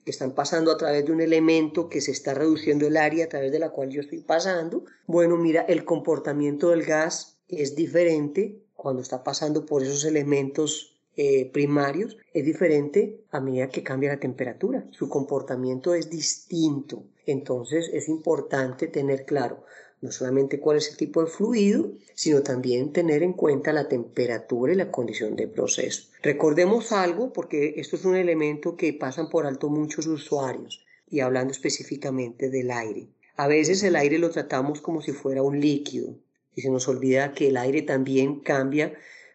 Que 0.05 0.11
están 0.11 0.33
pasando 0.35 0.71
a 0.71 0.77
través 0.77 1.05
de 1.05 1.11
un 1.11 1.19
elemento 1.19 1.89
que 1.89 1.99
se 1.99 2.11
está 2.11 2.33
reduciendo 2.33 2.87
el 2.87 2.95
área 2.95 3.25
a 3.25 3.29
través 3.29 3.51
de 3.51 3.59
la 3.59 3.71
cual 3.71 3.89
yo 3.89 4.01
estoy 4.01 4.19
pasando. 4.19 4.85
Bueno, 5.07 5.35
mira, 5.35 5.61
el 5.63 5.83
comportamiento 5.83 6.69
del 6.69 6.83
gas 6.83 7.39
es 7.47 7.75
diferente 7.75 8.61
cuando 8.75 9.01
está 9.01 9.23
pasando 9.23 9.65
por 9.65 9.83
esos 9.83 10.05
elementos 10.05 10.94
eh, 11.17 11.49
primarios 11.51 12.17
es 12.33 12.45
diferente 12.45 13.21
a 13.31 13.39
medida 13.39 13.69
que 13.69 13.83
cambia 13.83 14.11
la 14.11 14.19
temperatura. 14.19 14.85
Su 14.91 15.07
comportamiento 15.07 15.93
es 15.93 16.09
distinto. 16.09 17.03
Entonces 17.25 17.89
es 17.93 18.09
importante 18.09 18.87
tener 18.87 19.25
claro 19.25 19.63
no 20.01 20.11
solamente 20.11 20.59
cuál 20.59 20.77
es 20.77 20.89
el 20.91 20.97
tipo 20.97 21.21
de 21.21 21.27
fluido, 21.31 21.91
sino 22.13 22.43
también 22.43 22.93
tener 22.93 23.23
en 23.23 23.33
cuenta 23.33 23.73
la 23.73 23.87
temperatura 23.87 24.73
y 24.73 24.75
la 24.75 24.91
condición 24.91 25.35
de 25.35 25.47
proceso. 25.47 26.09
Recordemos 26.21 26.91
algo 26.91 27.33
porque 27.33 27.75
esto 27.77 27.95
es 27.95 28.05
un 28.05 28.15
elemento 28.15 28.75
que 28.75 28.93
pasan 28.93 29.29
por 29.29 29.45
alto 29.45 29.69
muchos 29.69 30.05
usuarios 30.05 30.85
y 31.09 31.21
hablando 31.21 31.51
específicamente 31.51 32.49
del 32.49 32.71
aire. 32.71 33.07
A 33.37 33.47
veces 33.47 33.83
el 33.83 33.95
aire 33.95 34.19
lo 34.19 34.29
tratamos 34.29 34.81
como 34.81 35.01
si 35.01 35.11
fuera 35.11 35.41
un 35.41 35.59
líquido 35.59 36.15
y 36.53 36.61
se 36.61 36.69
nos 36.69 36.87
olvida 36.87 37.33
que 37.33 37.47
el 37.47 37.57
aire 37.57 37.81
también 37.81 38.41
cambia 38.41 38.93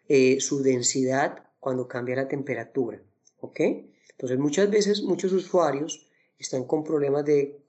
eh, 0.08 0.40
su 0.40 0.62
densidad 0.62 1.44
cuando 1.60 1.86
cambia 1.86 2.16
la 2.16 2.28
temperatura. 2.28 3.00
¿Ok? 3.40 3.60
Entonces 4.10 4.38
muchas 4.38 4.70
veces 4.70 5.02
muchos 5.02 5.32
usuarios 5.32 6.06
están 6.38 6.64
con 6.64 6.82
problemas 6.82 7.24
de, 7.24 7.62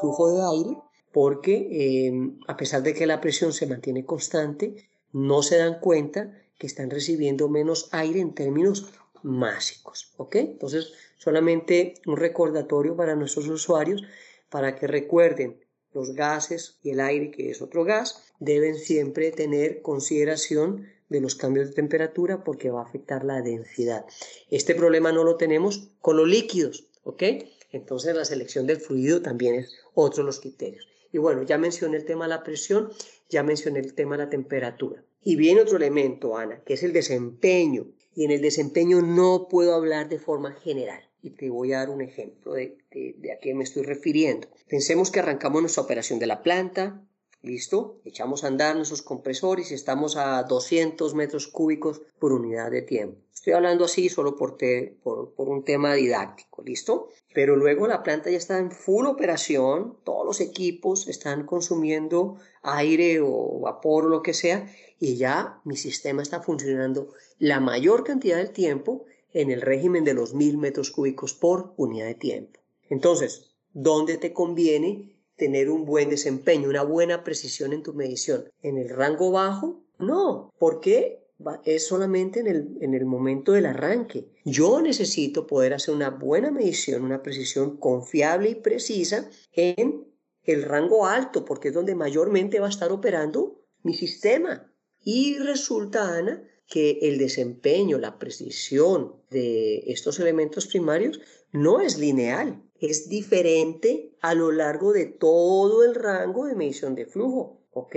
flujo 0.00 0.32
de 0.32 0.42
aire 0.42 0.78
porque 1.12 2.06
em, 2.06 2.38
a 2.48 2.56
pesar 2.56 2.82
de 2.82 2.94
que 2.94 3.06
la 3.06 3.20
presión 3.20 3.52
se 3.52 3.66
mantiene 3.66 4.04
constante, 4.04 4.88
no 5.12 5.42
se 5.42 5.58
dan 5.58 5.78
cuenta 5.80 6.32
que 6.58 6.66
están 6.66 6.88
recibiendo 6.90 7.48
menos 7.48 7.88
aire 7.92 8.20
en 8.20 8.34
términos 8.34 8.90
másicos. 9.22 10.12
¿Ok? 10.16 10.36
Entonces 10.36 10.92
solamente 11.18 11.94
un 12.06 12.16
recordatorio 12.16 12.96
para 12.96 13.14
nuestros 13.14 13.46
usuarios 13.48 14.02
para 14.48 14.76
que 14.76 14.86
recuerden 14.86 15.60
los 15.92 16.14
gases 16.14 16.78
y 16.82 16.90
el 16.90 17.00
aire, 17.00 17.30
que 17.30 17.50
es 17.50 17.62
otro 17.62 17.84
gas, 17.84 18.22
deben 18.40 18.76
siempre 18.76 19.30
tener 19.30 19.82
consideración 19.82 20.88
de 21.12 21.20
los 21.20 21.36
cambios 21.36 21.68
de 21.68 21.74
temperatura 21.74 22.42
porque 22.42 22.70
va 22.70 22.80
a 22.80 22.84
afectar 22.84 23.24
la 23.24 23.42
densidad. 23.42 24.04
Este 24.50 24.74
problema 24.74 25.12
no 25.12 25.22
lo 25.22 25.36
tenemos 25.36 25.90
con 26.00 26.16
los 26.16 26.26
líquidos, 26.26 26.88
¿ok? 27.04 27.22
Entonces 27.70 28.14
la 28.14 28.24
selección 28.24 28.66
del 28.66 28.78
fluido 28.78 29.22
también 29.22 29.54
es 29.54 29.74
otro 29.94 30.22
de 30.22 30.26
los 30.26 30.40
criterios. 30.40 30.88
Y 31.12 31.18
bueno, 31.18 31.42
ya 31.42 31.58
mencioné 31.58 31.98
el 31.98 32.04
tema 32.04 32.24
de 32.24 32.30
la 32.30 32.42
presión, 32.42 32.90
ya 33.28 33.42
mencioné 33.42 33.80
el 33.80 33.94
tema 33.94 34.16
de 34.16 34.24
la 34.24 34.30
temperatura. 34.30 35.04
Y 35.22 35.36
viene 35.36 35.60
otro 35.60 35.76
elemento, 35.76 36.36
Ana, 36.36 36.62
que 36.64 36.74
es 36.74 36.82
el 36.82 36.92
desempeño. 36.92 37.86
Y 38.14 38.24
en 38.24 38.30
el 38.30 38.42
desempeño 38.42 39.00
no 39.02 39.46
puedo 39.48 39.74
hablar 39.74 40.08
de 40.08 40.18
forma 40.18 40.52
general. 40.52 41.02
Y 41.22 41.30
te 41.30 41.50
voy 41.50 41.72
a 41.72 41.78
dar 41.78 41.90
un 41.90 42.00
ejemplo 42.00 42.54
de, 42.54 42.78
de 42.90 43.32
a 43.32 43.38
qué 43.38 43.54
me 43.54 43.62
estoy 43.62 43.84
refiriendo. 43.84 44.48
Pensemos 44.68 45.10
que 45.10 45.20
arrancamos 45.20 45.62
nuestra 45.62 45.82
operación 45.82 46.18
de 46.18 46.26
la 46.26 46.42
planta, 46.42 47.06
¿Listo? 47.42 48.00
Echamos 48.04 48.44
a 48.44 48.46
andar 48.46 48.76
nuestros 48.76 49.02
compresores 49.02 49.72
y 49.72 49.74
estamos 49.74 50.16
a 50.16 50.44
200 50.44 51.14
metros 51.16 51.48
cúbicos 51.48 52.00
por 52.20 52.32
unidad 52.32 52.70
de 52.70 52.82
tiempo. 52.82 53.18
Estoy 53.34 53.54
hablando 53.54 53.86
así 53.86 54.08
solo 54.08 54.36
por, 54.36 54.56
por, 55.02 55.48
un 55.48 55.64
tema 55.64 55.94
didáctico, 55.94 56.62
¿listo? 56.62 57.08
Pero 57.34 57.56
luego 57.56 57.88
la 57.88 58.04
planta 58.04 58.30
ya 58.30 58.36
está 58.36 58.58
en 58.58 58.70
full 58.70 59.06
operación, 59.06 59.98
todos 60.04 60.24
los 60.24 60.40
equipos 60.40 61.08
están 61.08 61.44
consumiendo 61.44 62.36
aire 62.62 63.20
o 63.20 63.58
vapor 63.58 64.04
o 64.04 64.08
lo 64.08 64.22
que 64.22 64.34
sea 64.34 64.72
y 65.00 65.16
ya 65.16 65.60
mi 65.64 65.76
sistema 65.76 66.22
está 66.22 66.40
funcionando 66.42 67.12
la 67.40 67.58
mayor 67.58 68.04
cantidad 68.04 68.36
del 68.36 68.52
tiempo 68.52 69.04
en 69.32 69.50
el 69.50 69.62
régimen 69.62 70.04
de 70.04 70.14
los 70.14 70.32
1000 70.34 70.58
metros 70.58 70.92
cúbicos 70.92 71.34
por 71.34 71.74
unidad 71.76 72.06
de 72.06 72.14
tiempo. 72.14 72.60
Entonces, 72.88 73.50
¿dónde 73.72 74.18
te 74.18 74.32
conviene 74.32 75.11
tener 75.36 75.70
un 75.70 75.84
buen 75.84 76.10
desempeño, 76.10 76.68
una 76.68 76.82
buena 76.82 77.24
precisión 77.24 77.72
en 77.72 77.82
tu 77.82 77.94
medición. 77.94 78.50
En 78.62 78.78
el 78.78 78.88
rango 78.88 79.30
bajo, 79.30 79.84
no. 79.98 80.50
¿Por 80.58 80.80
qué? 80.80 81.22
es 81.64 81.86
solamente 81.86 82.40
en 82.40 82.46
el, 82.46 82.78
en 82.80 82.94
el 82.94 83.04
momento 83.04 83.52
del 83.52 83.66
arranque. 83.66 84.28
Yo 84.44 84.80
necesito 84.80 85.46
poder 85.46 85.74
hacer 85.74 85.94
una 85.94 86.10
buena 86.10 86.50
medición, 86.50 87.02
una 87.02 87.22
precisión 87.22 87.76
confiable 87.78 88.50
y 88.50 88.54
precisa 88.56 89.28
en 89.52 90.06
el 90.44 90.62
rango 90.62 91.06
alto, 91.06 91.44
porque 91.44 91.68
es 91.68 91.74
donde 91.74 91.94
mayormente 91.94 92.60
va 92.60 92.66
a 92.66 92.70
estar 92.70 92.92
operando 92.92 93.60
mi 93.82 93.94
sistema. 93.94 94.72
Y 95.00 95.38
resulta, 95.38 96.16
Ana, 96.16 96.42
que 96.68 97.00
el 97.02 97.18
desempeño, 97.18 97.98
la 97.98 98.18
precisión 98.18 99.16
de 99.30 99.82
estos 99.86 100.20
elementos 100.20 100.66
primarios 100.66 101.20
no 101.52 101.80
es 101.80 101.98
lineal, 101.98 102.62
es 102.90 103.08
diferente 103.08 104.12
a 104.20 104.34
lo 104.34 104.52
largo 104.52 104.92
de 104.92 105.06
todo 105.06 105.84
el 105.84 105.94
rango 105.94 106.46
de 106.46 106.54
medición 106.54 106.94
de 106.94 107.06
flujo, 107.06 107.60
¿ok? 107.72 107.96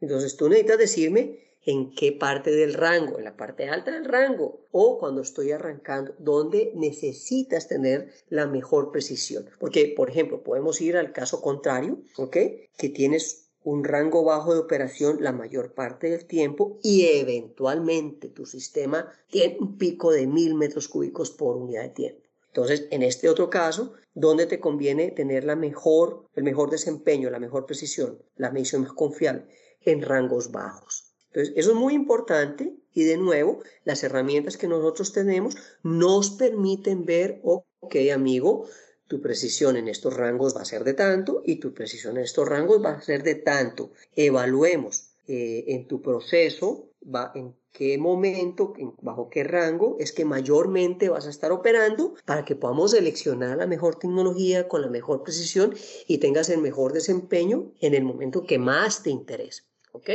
Entonces 0.00 0.36
tú 0.36 0.48
necesitas 0.48 0.78
decirme 0.78 1.46
en 1.66 1.90
qué 1.90 2.12
parte 2.12 2.52
del 2.52 2.74
rango, 2.74 3.18
en 3.18 3.24
la 3.24 3.36
parte 3.36 3.68
alta 3.68 3.90
del 3.90 4.04
rango 4.04 4.60
o 4.70 4.98
cuando 4.98 5.20
estoy 5.20 5.50
arrancando, 5.50 6.14
donde 6.18 6.72
necesitas 6.74 7.66
tener 7.66 8.12
la 8.28 8.46
mejor 8.46 8.92
precisión. 8.92 9.46
Porque, 9.58 9.92
por 9.96 10.08
ejemplo, 10.08 10.42
podemos 10.42 10.80
ir 10.80 10.96
al 10.96 11.12
caso 11.12 11.42
contrario, 11.42 11.98
¿ok? 12.16 12.36
Que 12.78 12.88
tienes 12.88 13.46
un 13.64 13.82
rango 13.82 14.22
bajo 14.22 14.54
de 14.54 14.60
operación 14.60 15.18
la 15.20 15.32
mayor 15.32 15.74
parte 15.74 16.08
del 16.08 16.24
tiempo 16.24 16.78
y 16.84 17.06
eventualmente 17.06 18.28
tu 18.28 18.46
sistema 18.46 19.12
tiene 19.28 19.56
un 19.58 19.76
pico 19.76 20.12
de 20.12 20.28
mil 20.28 20.54
metros 20.54 20.86
cúbicos 20.86 21.32
por 21.32 21.56
unidad 21.56 21.82
de 21.82 21.88
tiempo. 21.88 22.25
Entonces, 22.56 22.88
en 22.90 23.02
este 23.02 23.28
otro 23.28 23.50
caso, 23.50 23.92
¿dónde 24.14 24.46
te 24.46 24.60
conviene 24.60 25.10
tener 25.10 25.44
la 25.44 25.56
mejor, 25.56 26.24
el 26.34 26.42
mejor 26.42 26.70
desempeño, 26.70 27.28
la 27.28 27.38
mejor 27.38 27.66
precisión, 27.66 28.22
la 28.34 28.50
medición 28.50 28.80
más 28.80 28.94
confiable? 28.94 29.44
En 29.82 30.00
rangos 30.00 30.52
bajos. 30.52 31.12
Entonces, 31.26 31.52
eso 31.54 31.72
es 31.72 31.76
muy 31.76 31.92
importante 31.92 32.74
y 32.94 33.04
de 33.04 33.18
nuevo, 33.18 33.62
las 33.84 34.02
herramientas 34.04 34.56
que 34.56 34.68
nosotros 34.68 35.12
tenemos 35.12 35.54
nos 35.82 36.30
permiten 36.30 37.04
ver, 37.04 37.42
ok, 37.42 37.94
amigo, 38.14 38.66
tu 39.06 39.20
precisión 39.20 39.76
en 39.76 39.88
estos 39.88 40.16
rangos 40.16 40.56
va 40.56 40.62
a 40.62 40.64
ser 40.64 40.82
de 40.82 40.94
tanto 40.94 41.42
y 41.44 41.56
tu 41.56 41.74
precisión 41.74 42.16
en 42.16 42.22
estos 42.22 42.48
rangos 42.48 42.82
va 42.82 42.92
a 42.92 43.02
ser 43.02 43.22
de 43.22 43.34
tanto. 43.34 43.90
Evaluemos 44.14 45.10
eh, 45.28 45.64
en 45.68 45.86
tu 45.88 46.02
proceso, 46.02 46.90
va, 47.02 47.32
en 47.34 47.54
qué 47.72 47.98
momento, 47.98 48.72
bajo 49.02 49.28
qué 49.28 49.44
rango 49.44 49.96
es 49.98 50.12
que 50.12 50.24
mayormente 50.24 51.08
vas 51.08 51.26
a 51.26 51.30
estar 51.30 51.52
operando 51.52 52.14
para 52.24 52.44
que 52.44 52.56
podamos 52.56 52.92
seleccionar 52.92 53.58
la 53.58 53.66
mejor 53.66 53.98
tecnología 53.98 54.66
con 54.66 54.82
la 54.82 54.88
mejor 54.88 55.22
precisión 55.22 55.74
y 56.06 56.18
tengas 56.18 56.48
el 56.48 56.60
mejor 56.62 56.92
desempeño 56.92 57.72
en 57.80 57.94
el 57.94 58.04
momento 58.04 58.44
que 58.44 58.58
más 58.58 59.02
te 59.02 59.10
interesa. 59.10 59.64
¿Ok? 59.92 60.10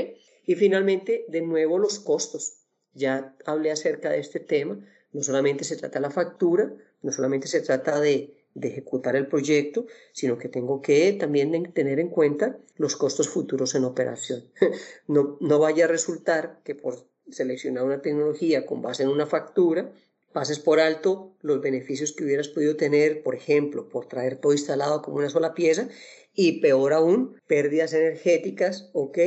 Y 0.46 0.56
finalmente, 0.56 1.26
de 1.28 1.42
nuevo, 1.42 1.78
los 1.78 2.00
costos. 2.00 2.54
Ya 2.94 3.36
hablé 3.46 3.72
acerca 3.72 4.10
de 4.10 4.20
este 4.20 4.40
tema. 4.40 4.80
No 5.14 5.24
solamente 5.24 5.64
se 5.64 5.78
trata 5.78 6.00
de 6.00 6.04
la 6.04 6.12
factura, 6.12 6.74
no 7.02 7.12
solamente 7.12 7.48
se 7.48 7.62
trata 7.62 8.00
de, 8.00 8.41
ejecutar 8.60 9.16
el 9.16 9.28
proyecto, 9.28 9.86
sino 10.12 10.38
que 10.38 10.50
tengo 10.50 10.82
que 10.82 11.14
también 11.14 11.72
tener 11.74 12.00
en 12.00 12.10
cuenta 12.10 12.58
los 12.78 12.96
costos 12.96 13.30
futuros 13.30 13.76
en 13.76 13.86
operación. 13.86 14.44
No, 15.08 15.38
no 15.40 15.60
vaya 15.60 15.86
a 15.86 15.88
resultar 15.88 16.60
que 16.64 16.76
por 16.76 17.06
seleccionar 17.30 17.84
una 17.84 18.02
tecnología 18.02 18.66
con 18.66 18.82
base 18.82 19.04
en 19.04 19.10
una 19.10 19.26
factura, 19.26 19.92
pases 20.32 20.60
por 20.60 20.80
alto 20.80 21.34
los 21.42 21.62
beneficios 21.62 22.14
que 22.14 22.24
hubieras 22.24 22.48
podido 22.48 22.76
tener, 22.76 23.24
por 23.24 23.36
ejemplo, 23.36 23.90
por 23.90 24.06
traer 24.06 24.38
todo 24.38 24.54
instalado 24.54 25.02
como 25.02 25.18
una 25.18 25.30
sola 25.30 25.54
pieza, 25.54 25.90
y 26.34 26.62
peor 26.62 26.94
aún, 26.94 27.36
pérdidas 27.48 27.94
energéticas, 27.94 28.90
¿ok? 28.94 29.18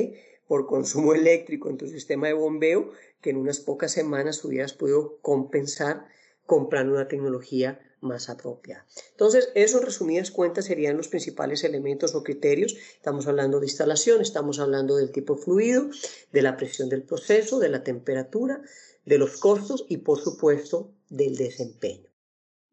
por 0.46 0.66
consumo 0.66 1.14
eléctrico 1.14 1.70
en 1.70 1.78
tu 1.78 1.88
sistema 1.88 2.26
de 2.26 2.34
bombeo 2.34 2.92
que 3.20 3.30
en 3.30 3.36
unas 3.36 3.60
pocas 3.60 3.92
semanas 3.92 4.44
hubieras 4.44 4.74
podido 4.74 5.18
compensar 5.22 6.06
comprando 6.46 6.92
una 6.92 7.08
tecnología 7.08 7.80
más 8.04 8.28
apropiada. 8.28 8.86
Entonces, 9.10 9.50
eso 9.54 9.78
en 9.78 9.84
resumidas 9.84 10.30
cuentas 10.30 10.66
serían 10.66 10.96
los 10.96 11.08
principales 11.08 11.64
elementos 11.64 12.14
o 12.14 12.22
criterios. 12.22 12.74
Estamos 12.74 13.26
hablando 13.26 13.60
de 13.60 13.66
instalación, 13.66 14.20
estamos 14.20 14.60
hablando 14.60 14.96
del 14.96 15.10
tipo 15.10 15.36
fluido, 15.36 15.88
de 16.32 16.42
la 16.42 16.56
presión 16.56 16.88
del 16.88 17.02
proceso, 17.02 17.58
de 17.58 17.70
la 17.70 17.82
temperatura, 17.82 18.62
de 19.04 19.18
los 19.18 19.38
costos 19.38 19.84
y, 19.88 19.98
por 19.98 20.20
supuesto, 20.20 20.92
del 21.08 21.36
desempeño. 21.36 22.08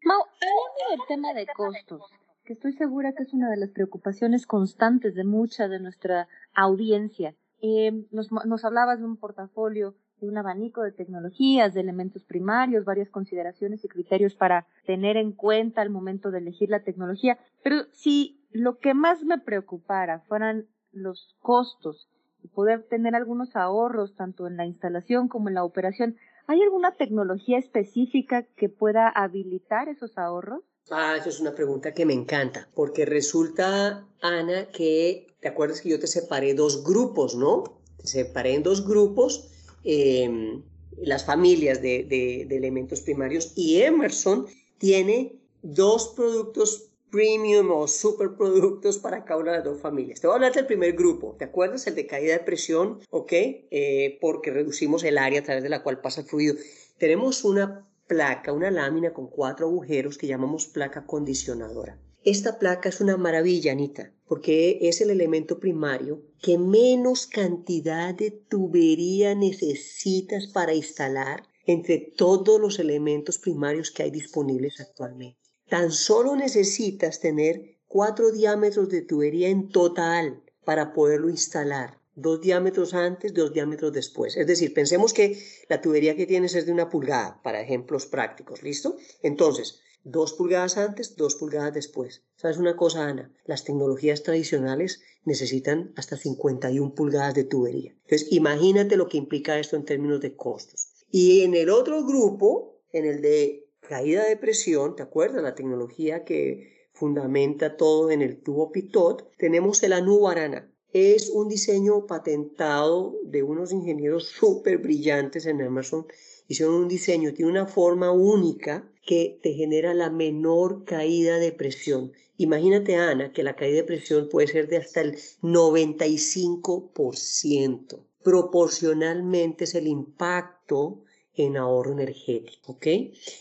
Mau, 0.04 0.20
hablando 0.20 0.90
del 0.90 1.06
tema 1.08 1.34
de 1.34 1.46
costos, 1.54 2.02
que 2.44 2.52
estoy 2.52 2.72
segura 2.72 3.12
que 3.14 3.22
es 3.22 3.32
una 3.32 3.50
de 3.50 3.56
las 3.56 3.70
preocupaciones 3.70 4.46
constantes 4.46 5.14
de 5.14 5.24
mucha 5.24 5.68
de 5.68 5.80
nuestra 5.80 6.28
audiencia. 6.54 7.34
Eh, 7.60 8.06
nos 8.10 8.64
hablabas 8.64 8.98
de 8.98 9.04
un 9.04 9.16
portafolio, 9.16 9.94
un 10.28 10.38
abanico 10.38 10.82
de 10.82 10.92
tecnologías, 10.92 11.74
de 11.74 11.80
elementos 11.80 12.24
primarios, 12.24 12.84
varias 12.84 13.10
consideraciones 13.10 13.84
y 13.84 13.88
criterios 13.88 14.34
para 14.34 14.66
tener 14.86 15.16
en 15.16 15.32
cuenta 15.32 15.82
al 15.82 15.90
momento 15.90 16.30
de 16.30 16.38
elegir 16.38 16.70
la 16.70 16.84
tecnología. 16.84 17.38
Pero 17.62 17.84
si 17.92 18.40
lo 18.50 18.78
que 18.78 18.94
más 18.94 19.24
me 19.24 19.38
preocupara 19.38 20.20
fueran 20.20 20.66
los 20.92 21.36
costos 21.40 22.08
y 22.42 22.48
poder 22.48 22.82
tener 22.84 23.14
algunos 23.14 23.56
ahorros 23.56 24.14
tanto 24.14 24.46
en 24.46 24.56
la 24.56 24.66
instalación 24.66 25.28
como 25.28 25.48
en 25.48 25.54
la 25.54 25.64
operación, 25.64 26.16
¿hay 26.46 26.60
alguna 26.62 26.92
tecnología 26.92 27.58
específica 27.58 28.42
que 28.56 28.68
pueda 28.68 29.08
habilitar 29.08 29.88
esos 29.88 30.18
ahorros? 30.18 30.62
Ah, 30.90 31.16
eso 31.16 31.28
es 31.28 31.40
una 31.40 31.54
pregunta 31.54 31.94
que 31.94 32.04
me 32.04 32.12
encanta, 32.12 32.68
porque 32.74 33.06
resulta, 33.06 34.06
Ana, 34.20 34.66
que 34.66 35.28
te 35.40 35.48
acuerdas 35.48 35.80
que 35.80 35.90
yo 35.90 36.00
te 36.00 36.08
separé 36.08 36.54
dos 36.54 36.84
grupos, 36.84 37.36
¿no? 37.36 37.64
Te 37.96 38.08
separé 38.08 38.54
en 38.54 38.62
dos 38.62 38.86
grupos 38.86 39.48
em, 39.84 40.62
las 40.98 41.24
familias 41.24 41.82
de, 41.82 42.46
elementos 42.50 43.00
primarios 43.00 43.52
y 43.56 43.82
Emerson 43.82 44.46
tiene 44.78 45.36
dos 45.62 46.12
productos 46.16 46.88
premium 47.10 47.70
o 47.70 47.86
superproductos 47.86 48.98
para 48.98 49.24
cada 49.24 49.40
una 49.40 49.50
de 49.52 49.58
las 49.58 49.66
dos 49.66 49.80
familias. 49.80 50.20
Te 50.20 50.26
voy 50.26 50.32
a 50.32 50.36
hablar 50.36 50.54
del 50.54 50.66
primer 50.66 50.94
grupo, 50.94 51.36
¿te 51.38 51.44
acuerdas? 51.44 51.86
El 51.86 51.94
de 51.94 52.06
caída 52.06 52.32
de 52.32 52.40
presión, 52.40 53.00
¿ok? 53.10 53.32
Eh, 53.32 54.18
porque 54.20 54.50
reducimos 54.50 55.04
el 55.04 55.18
área 55.18 55.40
a 55.40 55.42
través 55.42 55.62
de 55.62 55.68
la 55.68 55.82
cual 55.82 56.00
pasa 56.00 56.22
el 56.22 56.26
fluido. 56.26 56.54
Tenemos 56.96 57.44
una 57.44 57.86
placa, 58.06 58.52
una 58.52 58.70
lámina 58.70 59.12
con 59.12 59.28
cuatro 59.28 59.66
agujeros 59.66 60.16
que 60.16 60.26
llamamos 60.26 60.66
placa 60.66 61.04
condicionadora. 61.04 61.98
Esta 62.24 62.60
placa 62.60 62.88
es 62.88 63.00
una 63.00 63.16
maravilla, 63.16 63.72
Anita, 63.72 64.12
porque 64.28 64.78
es 64.82 65.00
el 65.00 65.10
elemento 65.10 65.58
primario 65.58 66.22
que 66.40 66.56
menos 66.56 67.26
cantidad 67.26 68.14
de 68.14 68.30
tubería 68.30 69.34
necesitas 69.34 70.46
para 70.46 70.72
instalar 70.72 71.42
entre 71.66 71.98
todos 71.98 72.60
los 72.60 72.78
elementos 72.78 73.38
primarios 73.38 73.90
que 73.90 74.04
hay 74.04 74.10
disponibles 74.12 74.80
actualmente. 74.80 75.40
Tan 75.68 75.90
solo 75.90 76.36
necesitas 76.36 77.18
tener 77.18 77.78
cuatro 77.88 78.30
diámetros 78.30 78.88
de 78.88 79.02
tubería 79.02 79.48
en 79.48 79.68
total 79.68 80.44
para 80.64 80.92
poderlo 80.92 81.28
instalar 81.28 82.00
dos 82.14 82.40
diámetros 82.40 82.94
antes, 82.94 83.32
dos 83.34 83.52
diámetros 83.52 83.92
después. 83.92 84.36
Es 84.36 84.46
decir, 84.46 84.74
pensemos 84.74 85.12
que 85.12 85.42
la 85.68 85.80
tubería 85.80 86.14
que 86.14 86.26
tienes 86.26 86.54
es 86.54 86.66
de 86.66 86.72
una 86.72 86.88
pulgada, 86.88 87.40
para 87.42 87.60
ejemplos 87.60 88.06
prácticos, 88.06 88.62
¿listo? 88.62 88.96
Entonces, 89.22 89.80
dos 90.04 90.32
pulgadas 90.32 90.76
antes, 90.76 91.16
dos 91.16 91.36
pulgadas 91.36 91.74
después. 91.74 92.22
¿Sabes 92.36 92.58
una 92.58 92.76
cosa, 92.76 93.06
Ana? 93.06 93.32
Las 93.44 93.64
tecnologías 93.64 94.22
tradicionales 94.22 95.02
necesitan 95.24 95.92
hasta 95.96 96.16
51 96.16 96.94
pulgadas 96.94 97.34
de 97.34 97.44
tubería. 97.44 97.94
Entonces, 98.04 98.32
imagínate 98.32 98.96
lo 98.96 99.08
que 99.08 99.18
implica 99.18 99.58
esto 99.58 99.76
en 99.76 99.84
términos 99.84 100.20
de 100.20 100.34
costos. 100.34 100.88
Y 101.10 101.42
en 101.42 101.54
el 101.54 101.70
otro 101.70 102.04
grupo, 102.04 102.80
en 102.90 103.04
el 103.04 103.22
de 103.22 103.68
caída 103.80 104.24
de 104.24 104.36
presión, 104.36 104.96
¿te 104.96 105.02
acuerdas? 105.02 105.42
La 105.42 105.54
tecnología 105.54 106.24
que 106.24 106.88
fundamenta 106.92 107.76
todo 107.76 108.10
en 108.10 108.22
el 108.22 108.42
tubo 108.42 108.72
Pitot, 108.72 109.30
tenemos 109.36 109.82
el 109.82 109.92
Anubarana 109.92 110.72
es 110.92 111.30
un 111.30 111.48
diseño 111.48 112.06
patentado 112.06 113.16
de 113.24 113.42
unos 113.42 113.72
ingenieros 113.72 114.28
súper 114.28 114.78
brillantes 114.78 115.46
en 115.46 115.62
Amazon. 115.62 116.06
Hicieron 116.48 116.74
un 116.74 116.88
diseño, 116.88 117.32
tiene 117.32 117.50
una 117.50 117.66
forma 117.66 118.12
única 118.12 118.91
que 119.04 119.40
te 119.42 119.54
genera 119.54 119.94
la 119.94 120.10
menor 120.10 120.84
caída 120.84 121.38
de 121.38 121.50
presión. 121.52 122.12
Imagínate, 122.36 122.96
Ana, 122.96 123.32
que 123.32 123.42
la 123.42 123.56
caída 123.56 123.76
de 123.76 123.84
presión 123.84 124.28
puede 124.28 124.48
ser 124.48 124.68
de 124.68 124.76
hasta 124.78 125.00
el 125.00 125.16
95%. 125.42 128.06
Proporcionalmente 128.22 129.64
es 129.64 129.74
el 129.74 129.88
impacto 129.88 131.02
en 131.34 131.56
ahorro 131.56 131.92
energético, 131.92 132.72
¿ok? 132.72 132.86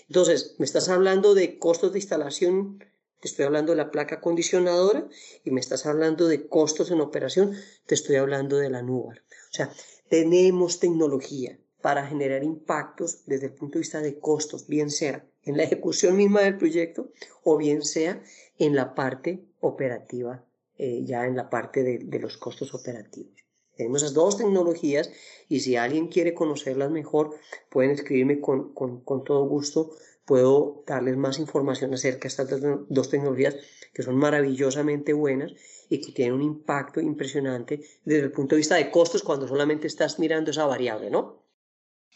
Entonces, 0.08 0.56
me 0.58 0.66
estás 0.66 0.88
hablando 0.90 1.36
de 1.36 1.60
costos 1.60 1.94
de 1.94 2.00
instalación 2.00 2.80
te 3.22 3.28
estoy 3.28 3.46
hablando 3.46 3.72
de 3.72 3.78
la 3.78 3.92
placa 3.92 4.16
acondicionadora 4.16 5.08
y 5.46 5.52
me 5.52 5.60
estás 5.60 5.86
hablando 5.86 6.28
de 6.28 6.48
costos 6.48 6.90
en 6.90 7.02
operación, 7.02 7.56
te 7.86 7.94
estoy 7.94 8.16
hablando 8.16 8.58
de 8.58 8.72
la 8.72 8.82
nube. 8.82 9.20
O 9.20 9.54
sea, 9.54 9.72
tenemos 10.10 10.80
tecnología 10.80 11.60
para 11.82 12.08
generar 12.08 12.44
impactos 12.44 13.24
desde 13.28 13.48
el 13.48 13.54
punto 13.54 13.74
de 13.74 13.82
vista 13.82 14.02
de 14.02 14.20
costos, 14.20 14.68
bien 14.68 14.90
sea 14.90 15.24
en 15.44 15.58
la 15.58 15.64
ejecución 15.64 16.16
misma 16.18 16.42
del 16.42 16.58
proyecto 16.58 17.12
o 17.44 17.58
bien 17.58 17.82
sea 17.82 18.22
en 18.58 18.76
la 18.76 18.96
parte 18.96 19.44
operativa, 19.60 20.44
eh, 20.78 21.04
ya 21.04 21.26
en 21.26 21.36
la 21.36 21.50
parte 21.50 21.84
de, 21.84 22.20
los 22.20 22.38
costos 22.38 22.74
operativos. 22.74 23.34
Tenemos 23.76 24.04
esas 24.04 24.14
dos 24.14 24.38
tecnologías 24.38 25.12
y 25.50 25.62
si 25.62 25.76
alguien 25.76 26.08
quiere 26.08 26.34
conocerlas 26.34 26.92
mejor, 26.92 27.36
pueden 27.70 27.92
escribirme 27.92 28.40
con, 28.40 28.74
con, 28.74 29.02
con 29.02 29.24
todo 29.24 29.46
gusto 29.46 29.92
puedo 30.32 30.84
darles 30.88 31.18
más 31.18 31.40
información 31.40 31.94
acerca 31.94 32.22
de 32.22 32.28
estas 32.28 32.50
dos 32.88 33.10
tecnologías 33.10 33.56
que 33.94 34.04
son 34.04 34.16
maravillosamente 34.16 35.12
buenas 35.12 35.54
y 35.90 36.00
que 36.00 36.14
tienen 36.14 36.36
un 36.36 36.42
impacto 36.42 37.02
impresionante 37.02 37.82
desde 38.06 38.24
el 38.24 38.32
punto 38.32 38.56
de 38.56 38.60
vista 38.60 38.76
de 38.76 38.90
costos 38.90 39.24
cuando 39.24 39.46
solamente 39.46 39.88
estás 39.88 40.20
mirando 40.20 40.52
esa 40.52 40.66
variable, 40.66 41.10
¿no? 41.10 41.44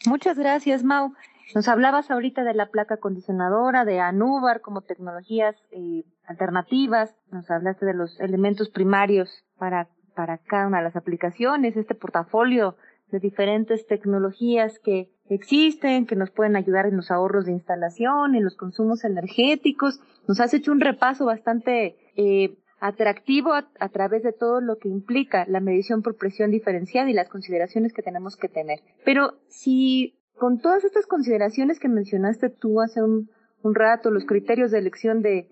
Muchas 0.06 0.38
gracias, 0.38 0.82
Mau. 0.82 1.12
Nos 1.54 1.68
hablabas 1.68 2.10
ahorita 2.10 2.42
de 2.44 2.54
la 2.54 2.70
placa 2.70 2.94
acondicionadora, 2.94 3.84
de 3.84 4.00
Anubar 4.00 4.60
como 4.60 4.82
tecnologías 4.82 5.56
eh, 5.70 6.04
alternativas, 6.26 7.14
nos 7.30 7.50
hablaste 7.50 7.86
de 7.86 7.94
los 7.94 8.18
elementos 8.20 8.68
primarios 8.68 9.44
para, 9.58 9.88
para 10.14 10.38
cada 10.38 10.66
una 10.66 10.78
de 10.78 10.84
las 10.84 10.96
aplicaciones, 10.96 11.76
este 11.76 11.94
portafolio 11.94 12.76
de 13.12 13.20
diferentes 13.20 13.86
tecnologías 13.86 14.80
que 14.80 15.12
existen, 15.28 16.06
que 16.06 16.16
nos 16.16 16.30
pueden 16.30 16.56
ayudar 16.56 16.86
en 16.86 16.96
los 16.96 17.12
ahorros 17.12 17.46
de 17.46 17.52
instalación, 17.52 18.34
en 18.34 18.42
los 18.44 18.56
consumos 18.56 19.04
energéticos. 19.04 20.00
Nos 20.26 20.40
has 20.40 20.52
hecho 20.54 20.72
un 20.72 20.80
repaso 20.80 21.26
bastante 21.26 21.96
eh, 22.16 22.58
atractivo 22.80 23.52
a, 23.52 23.68
a, 23.78 23.88
través 23.90 24.24
de 24.24 24.32
todo 24.32 24.60
lo 24.60 24.78
que 24.78 24.88
implica 24.88 25.46
la 25.46 25.60
medición 25.60 26.02
por 26.02 26.16
presión 26.16 26.50
diferencial 26.50 27.08
y 27.08 27.14
las 27.14 27.28
consideraciones 27.28 27.92
que 27.92 28.02
tenemos 28.02 28.36
que 28.36 28.48
tener. 28.48 28.80
Pero 29.04 29.34
si 29.48 30.18
con 30.38 30.60
todas 30.60 30.84
estas 30.84 31.06
consideraciones 31.06 31.80
que 31.80 31.88
mencionaste 31.88 32.50
tú 32.50 32.80
hace 32.80 33.02
un, 33.02 33.28
rato, 33.62 34.10
los 34.10 34.24
criterios 34.24 34.70
de 34.70 34.78
elección 34.78 35.22
de, 35.22 35.48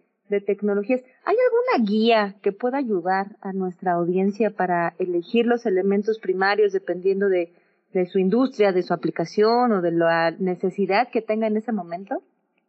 tecnologías, 0.46 1.00
¿hay 1.24 1.36
alguna 1.36 1.90
guía 1.90 2.36
que 2.42 2.50
pueda 2.50 2.78
ayudar 2.78 3.36
a 3.40 3.52
nuestra 3.52 3.92
audiencia 3.92 4.50
para 4.50 4.94
elegir 4.98 5.46
los 5.46 5.64
elementos 5.64 6.18
primarios 6.18 6.72
dependiendo 6.72 7.28
de, 7.28 7.52
de 7.92 8.06
su 8.06 8.18
industria, 8.18 8.72
de 8.72 8.82
su 8.82 8.92
aplicación 8.92 9.70
o 9.70 9.80
de 9.80 9.92
la 9.92 10.32
necesidad 10.32 11.08
que 11.10 11.22
tenga 11.22 11.46
en 11.46 11.56
ese 11.56 11.70
momento? 11.70 12.22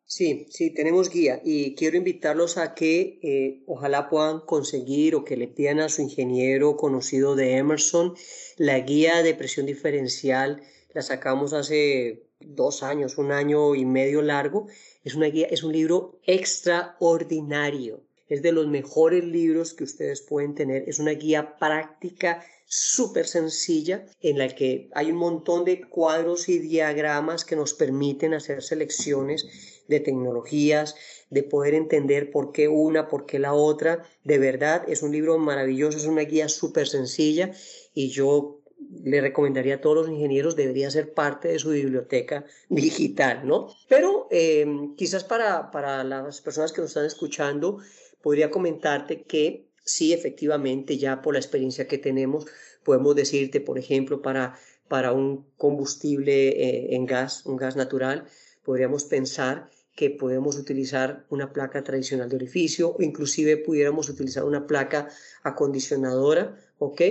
Sí, 0.07 0.45
sí, 0.51 0.69
tenemos 0.69 1.09
guía 1.09 1.41
y 1.43 1.73
quiero 1.73 1.97
invitarlos 1.97 2.59
a 2.59 2.75
que 2.75 3.17
eh, 3.23 3.63
ojalá 3.65 4.07
puedan 4.07 4.39
conseguir 4.41 5.15
o 5.15 5.25
que 5.25 5.35
le 5.35 5.47
pidan 5.47 5.79
a 5.79 5.89
su 5.89 6.03
ingeniero 6.03 6.77
conocido 6.77 7.35
de 7.35 7.57
Emerson 7.57 8.13
la 8.57 8.79
guía 8.79 9.23
de 9.23 9.33
presión 9.33 9.65
diferencial. 9.65 10.61
La 10.95 11.01
sacamos 11.01 11.51
hace 11.51 12.29
dos 12.39 12.81
años, 12.81 13.17
un 13.17 13.33
año 13.33 13.75
y 13.75 13.83
medio 13.83 14.21
largo 14.21 14.67
es 15.03 15.13
una 15.13 15.25
guía, 15.25 15.45
es 15.51 15.61
un 15.61 15.73
libro 15.73 16.21
extraordinario. 16.23 18.05
Es 18.29 18.41
de 18.41 18.53
los 18.53 18.67
mejores 18.67 19.25
libros 19.25 19.73
que 19.73 19.83
ustedes 19.83 20.21
pueden 20.21 20.55
tener. 20.55 20.87
Es 20.87 20.99
una 20.99 21.11
guía 21.11 21.57
práctica 21.57 22.45
súper 22.65 23.27
sencilla 23.27 24.05
en 24.21 24.37
la 24.37 24.47
que 24.47 24.89
hay 24.95 25.11
un 25.11 25.17
montón 25.17 25.65
de 25.65 25.81
cuadros 25.81 26.47
y 26.47 26.59
diagramas 26.59 27.43
que 27.43 27.57
nos 27.57 27.73
permiten 27.73 28.33
hacer 28.33 28.63
selecciones 28.63 29.83
de 29.89 29.99
tecnologías, 29.99 30.95
de 31.29 31.43
poder 31.43 31.73
entender 31.73 32.31
por 32.31 32.53
qué 32.53 32.69
una, 32.69 33.09
por 33.09 33.25
qué 33.25 33.37
la 33.37 33.53
otra. 33.53 34.03
De 34.23 34.37
verdad, 34.37 34.85
es 34.87 35.03
un 35.03 35.11
libro 35.11 35.37
maravilloso, 35.39 35.97
es 35.97 36.05
una 36.05 36.21
guía 36.21 36.47
súper 36.47 36.87
sencilla 36.87 37.51
y 37.93 38.11
yo 38.11 38.61
le 39.03 39.21
recomendaría 39.21 39.75
a 39.75 39.81
todos 39.81 39.97
los 39.97 40.09
ingenieros 40.09 40.55
debería 40.55 40.89
ser 40.89 41.13
parte 41.13 41.49
de 41.49 41.59
su 41.59 41.69
biblioteca 41.69 42.45
digital, 42.69 43.47
¿no? 43.47 43.67
Pero 43.87 44.27
em, 44.31 44.95
quizás 44.95 45.23
para, 45.23 45.71
para 45.71 46.03
las 46.03 46.41
personas 46.41 46.71
que 46.71 46.81
nos 46.81 46.91
están 46.91 47.05
escuchando, 47.05 47.79
podría 48.21 48.49
comentarte 48.49 49.23
que 49.23 49.67
sí, 49.83 50.13
efectivamente, 50.13 50.97
ya 50.97 51.21
por 51.21 51.33
la 51.33 51.39
experiencia 51.39 51.87
que 51.87 51.97
tenemos, 51.97 52.45
podemos 52.83 53.15
decirte, 53.15 53.61
por 53.61 53.77
ejemplo, 53.77 54.21
para, 54.21 54.57
para 54.87 55.11
un 55.11 55.45
combustible 55.57 56.49
eh, 56.49 56.95
en 56.95 57.05
gas, 57.05 57.45
un 57.45 57.57
gas 57.57 57.75
natural, 57.75 58.25
podríamos 58.63 59.05
pensar 59.05 59.69
que 59.95 60.09
podemos 60.09 60.57
utilizar 60.57 61.25
una 61.29 61.53
placa 61.53 61.83
tradicional 61.83 62.29
de 62.29 62.35
orificio 62.35 62.95
o 62.97 63.01
inclusive 63.01 63.57
pudiéramos 63.57 64.09
utilizar 64.09 64.43
una 64.43 64.67
placa 64.67 65.07
acondicionadora, 65.43 66.59
¿ok? 66.79 67.01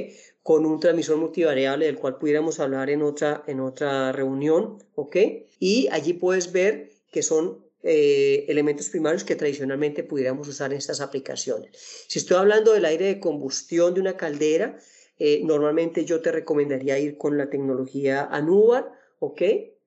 Con 0.44 0.66
un 0.66 0.78
transmisor 0.78 1.16
multivariable 1.16 1.86
del 1.86 1.96
cual 1.96 2.18
pudiéramos 2.18 2.60
hablar 2.60 2.90
en 2.90 3.00
otra, 3.00 3.42
en 3.46 3.60
otra 3.60 4.12
reunión, 4.12 4.76
¿ok? 4.94 5.16
Y 5.58 5.88
allí 5.90 6.12
puedes 6.12 6.52
ver 6.52 6.90
que 7.10 7.22
son 7.22 7.64
eh, 7.82 8.44
elementos 8.46 8.90
primarios 8.90 9.24
que 9.24 9.36
tradicionalmente 9.36 10.04
pudiéramos 10.04 10.46
usar 10.46 10.70
en 10.72 10.78
estas 10.78 11.00
aplicaciones. 11.00 11.70
Si 12.08 12.18
estoy 12.18 12.36
hablando 12.36 12.74
del 12.74 12.84
aire 12.84 13.06
de 13.06 13.20
combustión 13.20 13.94
de 13.94 14.02
una 14.02 14.18
caldera, 14.18 14.78
eh, 15.18 15.40
normalmente 15.44 16.04
yo 16.04 16.20
te 16.20 16.30
recomendaría 16.30 16.98
ir 16.98 17.16
con 17.16 17.38
la 17.38 17.48
tecnología 17.48 18.28
Anubar, 18.30 18.92
¿ok? 19.20 19.42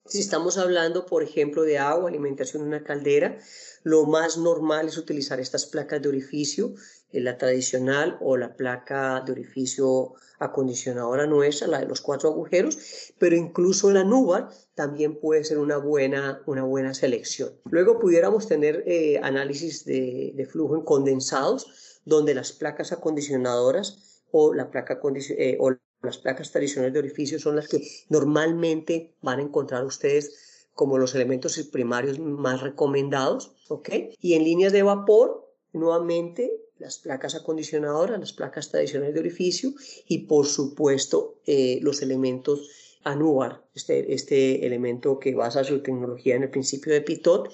Si 0.08 0.20
estamos 0.20 0.58
hablando, 0.58 1.06
por 1.06 1.22
ejemplo, 1.22 1.64
de 1.64 1.78
agua, 1.78 2.10
alimentación 2.10 2.62
en 2.62 2.70
una 2.70 2.84
caldera, 2.84 3.38
lo 3.84 4.06
más 4.06 4.38
normal 4.38 4.88
es 4.88 4.98
utilizar 4.98 5.40
estas 5.40 5.66
placas 5.66 6.02
de 6.02 6.10
orificio, 6.10 6.76
eh, 7.12 7.20
la 7.20 7.38
tradicional 7.38 8.18
o 8.22 8.38
la 8.38 8.56
placa 8.56 9.22
de 9.26 9.34
orificio 9.34 10.14
acondicionadora 10.40 11.26
nuestra, 11.26 11.68
la 11.68 11.80
de 11.80 11.88
los 11.88 12.02
cuatro 12.02 12.30
agujeros, 12.30 12.78
pero 13.18 13.36
incluso 13.36 13.92
la 13.92 14.04
Nubar 14.04 14.50
también 14.76 15.20
puede 15.20 15.44
ser 15.44 15.58
una 15.58 15.78
buena, 15.78 16.42
una 16.46 16.64
buena 16.64 16.94
selección. 16.94 17.52
Luego 17.66 18.00
pudiéramos 18.00 18.48
tener 18.48 18.84
eh, 18.88 19.20
análisis 19.22 19.84
de, 19.84 20.32
de, 20.36 20.46
flujo 20.46 20.76
en 20.76 20.84
condensados, 20.84 22.00
donde 22.06 22.34
las 22.34 22.54
placas 22.54 22.92
acondicionadoras 22.92 24.22
o 24.32 24.54
la 24.54 24.70
placa 24.70 25.00
eh, 25.38 25.58
las 26.02 26.18
placas 26.18 26.52
tradicionales 26.52 26.94
de 26.94 27.00
orificio 27.00 27.40
son 27.40 27.56
las 27.56 27.68
que 27.68 27.82
normalmente 28.10 29.14
van 29.22 29.40
a 29.40 29.44
encontrar 29.44 29.86
ustedes 29.86 30.68
como 30.74 30.98
los 30.98 31.16
elementos 31.16 31.58
primarios 31.72 32.20
más 32.20 32.62
recomendados, 32.62 33.52
¿ok? 33.68 33.90
Y 34.22 34.34
en 34.34 34.44
líneas 34.44 34.72
de 34.74 34.84
vapor, 34.84 35.52
nuevamente, 35.74 36.52
las 36.78 37.00
placas 37.00 37.34
acondicionadoras, 37.34 38.20
las 38.20 38.34
placas 38.34 38.70
tradicionales 38.70 39.16
de 39.16 39.20
orificio 39.20 39.74
y, 40.08 40.20
por 40.20 40.46
supuesto, 40.46 41.40
eh, 41.46 41.80
los 41.82 42.02
elementos 42.02 42.70
Anuar, 43.04 43.64
este, 43.74 44.14
este 44.14 44.66
elemento 44.66 45.18
que 45.18 45.34
basa 45.34 45.64
su 45.64 45.82
tecnología 45.82 46.36
en 46.36 46.44
el 46.44 46.50
principio 46.50 46.92
de 46.92 47.00
Pitot, 47.00 47.50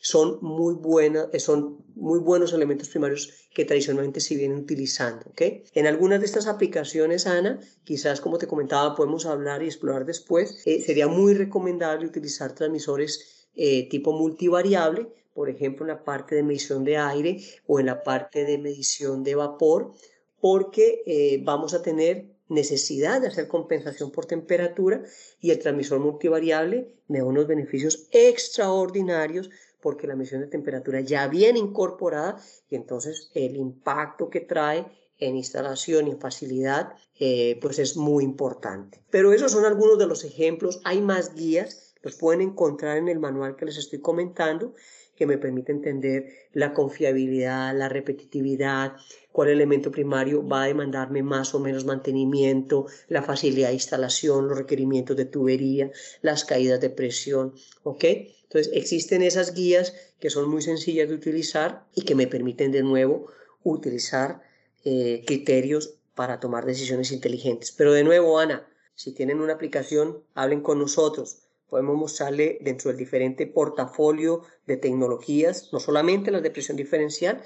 son 0.00 0.38
muy, 0.40 0.74
buenas, 0.74 1.28
son 1.42 1.84
muy 1.94 2.18
buenos 2.18 2.52
elementos 2.54 2.88
primarios 2.88 3.48
que 3.54 3.66
tradicionalmente 3.66 4.20
se 4.20 4.34
vienen 4.34 4.58
utilizando. 4.58 5.26
¿okay? 5.30 5.64
En 5.74 5.86
algunas 5.86 6.20
de 6.20 6.26
estas 6.26 6.46
aplicaciones, 6.46 7.26
Ana, 7.26 7.60
quizás 7.84 8.20
como 8.20 8.38
te 8.38 8.46
comentaba, 8.46 8.96
podemos 8.96 9.26
hablar 9.26 9.62
y 9.62 9.66
explorar 9.66 10.06
después, 10.06 10.62
eh, 10.66 10.82
sería 10.82 11.06
muy 11.06 11.34
recomendable 11.34 12.06
utilizar 12.06 12.54
transmisores 12.54 13.48
eh, 13.54 13.88
tipo 13.90 14.12
multivariable, 14.12 15.08
por 15.34 15.50
ejemplo, 15.50 15.84
en 15.84 15.88
la 15.88 16.02
parte 16.02 16.34
de 16.34 16.42
medición 16.42 16.82
de 16.82 16.96
aire 16.96 17.44
o 17.66 17.78
en 17.78 17.86
la 17.86 18.02
parte 18.02 18.44
de 18.44 18.58
medición 18.58 19.22
de 19.22 19.34
vapor, 19.34 19.92
porque 20.40 21.02
eh, 21.04 21.40
vamos 21.44 21.74
a 21.74 21.82
tener 21.82 22.30
necesidad 22.48 23.20
de 23.20 23.28
hacer 23.28 23.48
compensación 23.48 24.10
por 24.10 24.26
temperatura 24.26 25.02
y 25.40 25.50
el 25.50 25.58
transmisor 25.58 26.00
multivariable 26.00 26.94
me 27.06 27.18
da 27.18 27.24
unos 27.24 27.46
beneficios 27.46 28.08
extraordinarios 28.10 29.50
porque 29.80 30.06
la 30.06 30.16
medición 30.16 30.40
de 30.40 30.46
temperatura 30.46 31.00
ya 31.00 31.26
viene 31.28 31.58
incorporada 31.58 32.38
y 32.68 32.76
entonces 32.76 33.30
el 33.34 33.56
impacto 33.56 34.30
que 34.30 34.40
trae 34.40 34.86
en 35.18 35.36
instalación 35.36 36.08
y 36.08 36.14
facilidad 36.14 36.94
eh, 37.18 37.58
pues 37.60 37.78
es 37.78 37.96
muy 37.96 38.24
importante. 38.24 39.02
Pero 39.10 39.32
esos 39.32 39.52
son 39.52 39.64
algunos 39.64 39.98
de 39.98 40.06
los 40.06 40.24
ejemplos. 40.24 40.80
Hay 40.84 41.00
más 41.00 41.34
guías, 41.34 41.94
los 42.02 42.16
pueden 42.16 42.40
encontrar 42.40 42.96
en 42.96 43.08
el 43.08 43.18
manual 43.18 43.56
que 43.56 43.66
les 43.66 43.76
estoy 43.76 44.00
comentando 44.00 44.74
que 45.20 45.26
me 45.26 45.36
permite 45.36 45.70
entender 45.70 46.32
la 46.54 46.72
confiabilidad, 46.72 47.76
la 47.76 47.90
repetitividad, 47.90 48.96
cuál 49.32 49.50
elemento 49.50 49.90
primario 49.90 50.48
va 50.48 50.62
a 50.62 50.66
demandarme 50.68 51.22
más 51.22 51.54
o 51.54 51.60
menos 51.60 51.84
mantenimiento, 51.84 52.86
la 53.06 53.20
facilidad 53.20 53.68
de 53.68 53.74
instalación, 53.74 54.48
los 54.48 54.56
requerimientos 54.56 55.18
de 55.18 55.26
tubería, 55.26 55.90
las 56.22 56.46
caídas 56.46 56.80
de 56.80 56.88
presión, 56.88 57.52
¿ok? 57.82 58.02
Entonces, 58.50 58.72
existen 58.74 59.22
esas 59.22 59.54
guías 59.54 59.94
que 60.18 60.28
son 60.28 60.50
muy 60.50 60.60
sencillas 60.60 61.08
de 61.08 61.14
utilizar 61.14 61.86
y 61.94 62.02
que 62.02 62.16
me 62.16 62.26
permiten 62.26 62.72
de 62.72 62.82
nuevo 62.82 63.30
utilizar 63.62 64.42
eh, 64.84 65.22
criterios 65.24 66.00
para 66.16 66.40
tomar 66.40 66.66
decisiones 66.66 67.12
inteligentes. 67.12 67.70
Pero 67.70 67.92
de 67.92 68.02
nuevo, 68.02 68.40
Ana, 68.40 68.68
si 68.96 69.12
tienen 69.12 69.40
una 69.40 69.52
aplicación, 69.52 70.24
hablen 70.34 70.62
con 70.62 70.80
nosotros. 70.80 71.42
Podemos 71.68 71.96
mostrarle 71.96 72.58
dentro 72.60 72.90
del 72.90 72.98
diferente 72.98 73.46
portafolio 73.46 74.42
de 74.66 74.76
tecnologías, 74.78 75.72
no 75.72 75.78
solamente 75.78 76.32
las 76.32 76.42
de 76.42 76.50
presión 76.50 76.76
diferencial, 76.76 77.40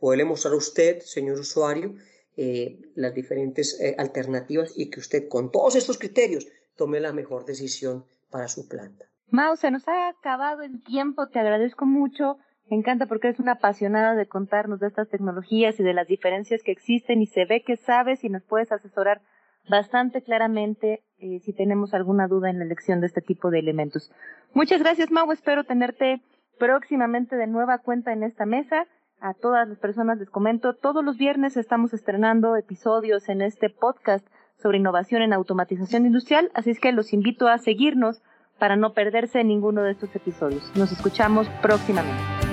poderle 0.00 0.24
mostrar 0.24 0.54
a 0.54 0.56
usted, 0.56 1.00
señor 1.02 1.38
usuario, 1.38 1.94
eh, 2.36 2.80
las 2.96 3.14
diferentes 3.14 3.78
eh, 3.80 3.94
alternativas 3.98 4.72
y 4.74 4.90
que 4.90 4.98
usted 4.98 5.28
con 5.28 5.52
todos 5.52 5.76
estos 5.76 5.96
criterios 5.96 6.48
tome 6.74 6.98
la 6.98 7.12
mejor 7.12 7.44
decisión 7.44 8.04
para 8.30 8.48
su 8.48 8.66
planta. 8.66 9.09
Mau, 9.30 9.56
se 9.56 9.70
nos 9.70 9.86
ha 9.86 10.08
acabado 10.08 10.62
el 10.62 10.82
tiempo, 10.82 11.28
te 11.28 11.38
agradezco 11.38 11.86
mucho. 11.86 12.38
Me 12.68 12.76
encanta 12.76 13.06
porque 13.06 13.28
eres 13.28 13.38
una 13.38 13.52
apasionada 13.52 14.16
de 14.16 14.26
contarnos 14.26 14.80
de 14.80 14.88
estas 14.88 15.08
tecnologías 15.08 15.78
y 15.78 15.84
de 15.84 15.94
las 15.94 16.08
diferencias 16.08 16.62
que 16.64 16.72
existen 16.72 17.22
y 17.22 17.26
se 17.26 17.44
ve 17.44 17.62
que 17.62 17.76
sabes 17.76 18.24
y 18.24 18.28
nos 18.28 18.42
puedes 18.42 18.72
asesorar 18.72 19.22
bastante 19.68 20.22
claramente 20.22 21.04
eh, 21.18 21.38
si 21.40 21.52
tenemos 21.52 21.94
alguna 21.94 22.26
duda 22.26 22.50
en 22.50 22.58
la 22.58 22.64
elección 22.64 23.00
de 23.00 23.06
este 23.06 23.20
tipo 23.20 23.50
de 23.50 23.60
elementos. 23.60 24.10
Muchas 24.52 24.80
gracias, 24.80 25.12
Mau. 25.12 25.30
Espero 25.30 25.62
tenerte 25.62 26.22
próximamente 26.58 27.36
de 27.36 27.46
nueva 27.46 27.78
cuenta 27.78 28.12
en 28.12 28.24
esta 28.24 28.46
mesa. 28.46 28.86
A 29.20 29.34
todas 29.34 29.68
las 29.68 29.78
personas 29.78 30.18
les 30.18 30.30
comento, 30.30 30.74
todos 30.74 31.04
los 31.04 31.18
viernes 31.18 31.56
estamos 31.56 31.92
estrenando 31.92 32.56
episodios 32.56 33.28
en 33.28 33.42
este 33.42 33.70
podcast 33.70 34.26
sobre 34.56 34.78
innovación 34.78 35.22
en 35.22 35.32
automatización 35.32 36.06
industrial, 36.06 36.50
así 36.54 36.70
es 36.70 36.80
que 36.80 36.92
los 36.92 37.12
invito 37.12 37.48
a 37.48 37.58
seguirnos 37.58 38.22
para 38.60 38.76
no 38.76 38.92
perderse 38.92 39.42
ninguno 39.42 39.82
de 39.82 39.92
estos 39.92 40.14
episodios. 40.14 40.62
Nos 40.76 40.92
escuchamos 40.92 41.48
próximamente. 41.62 42.49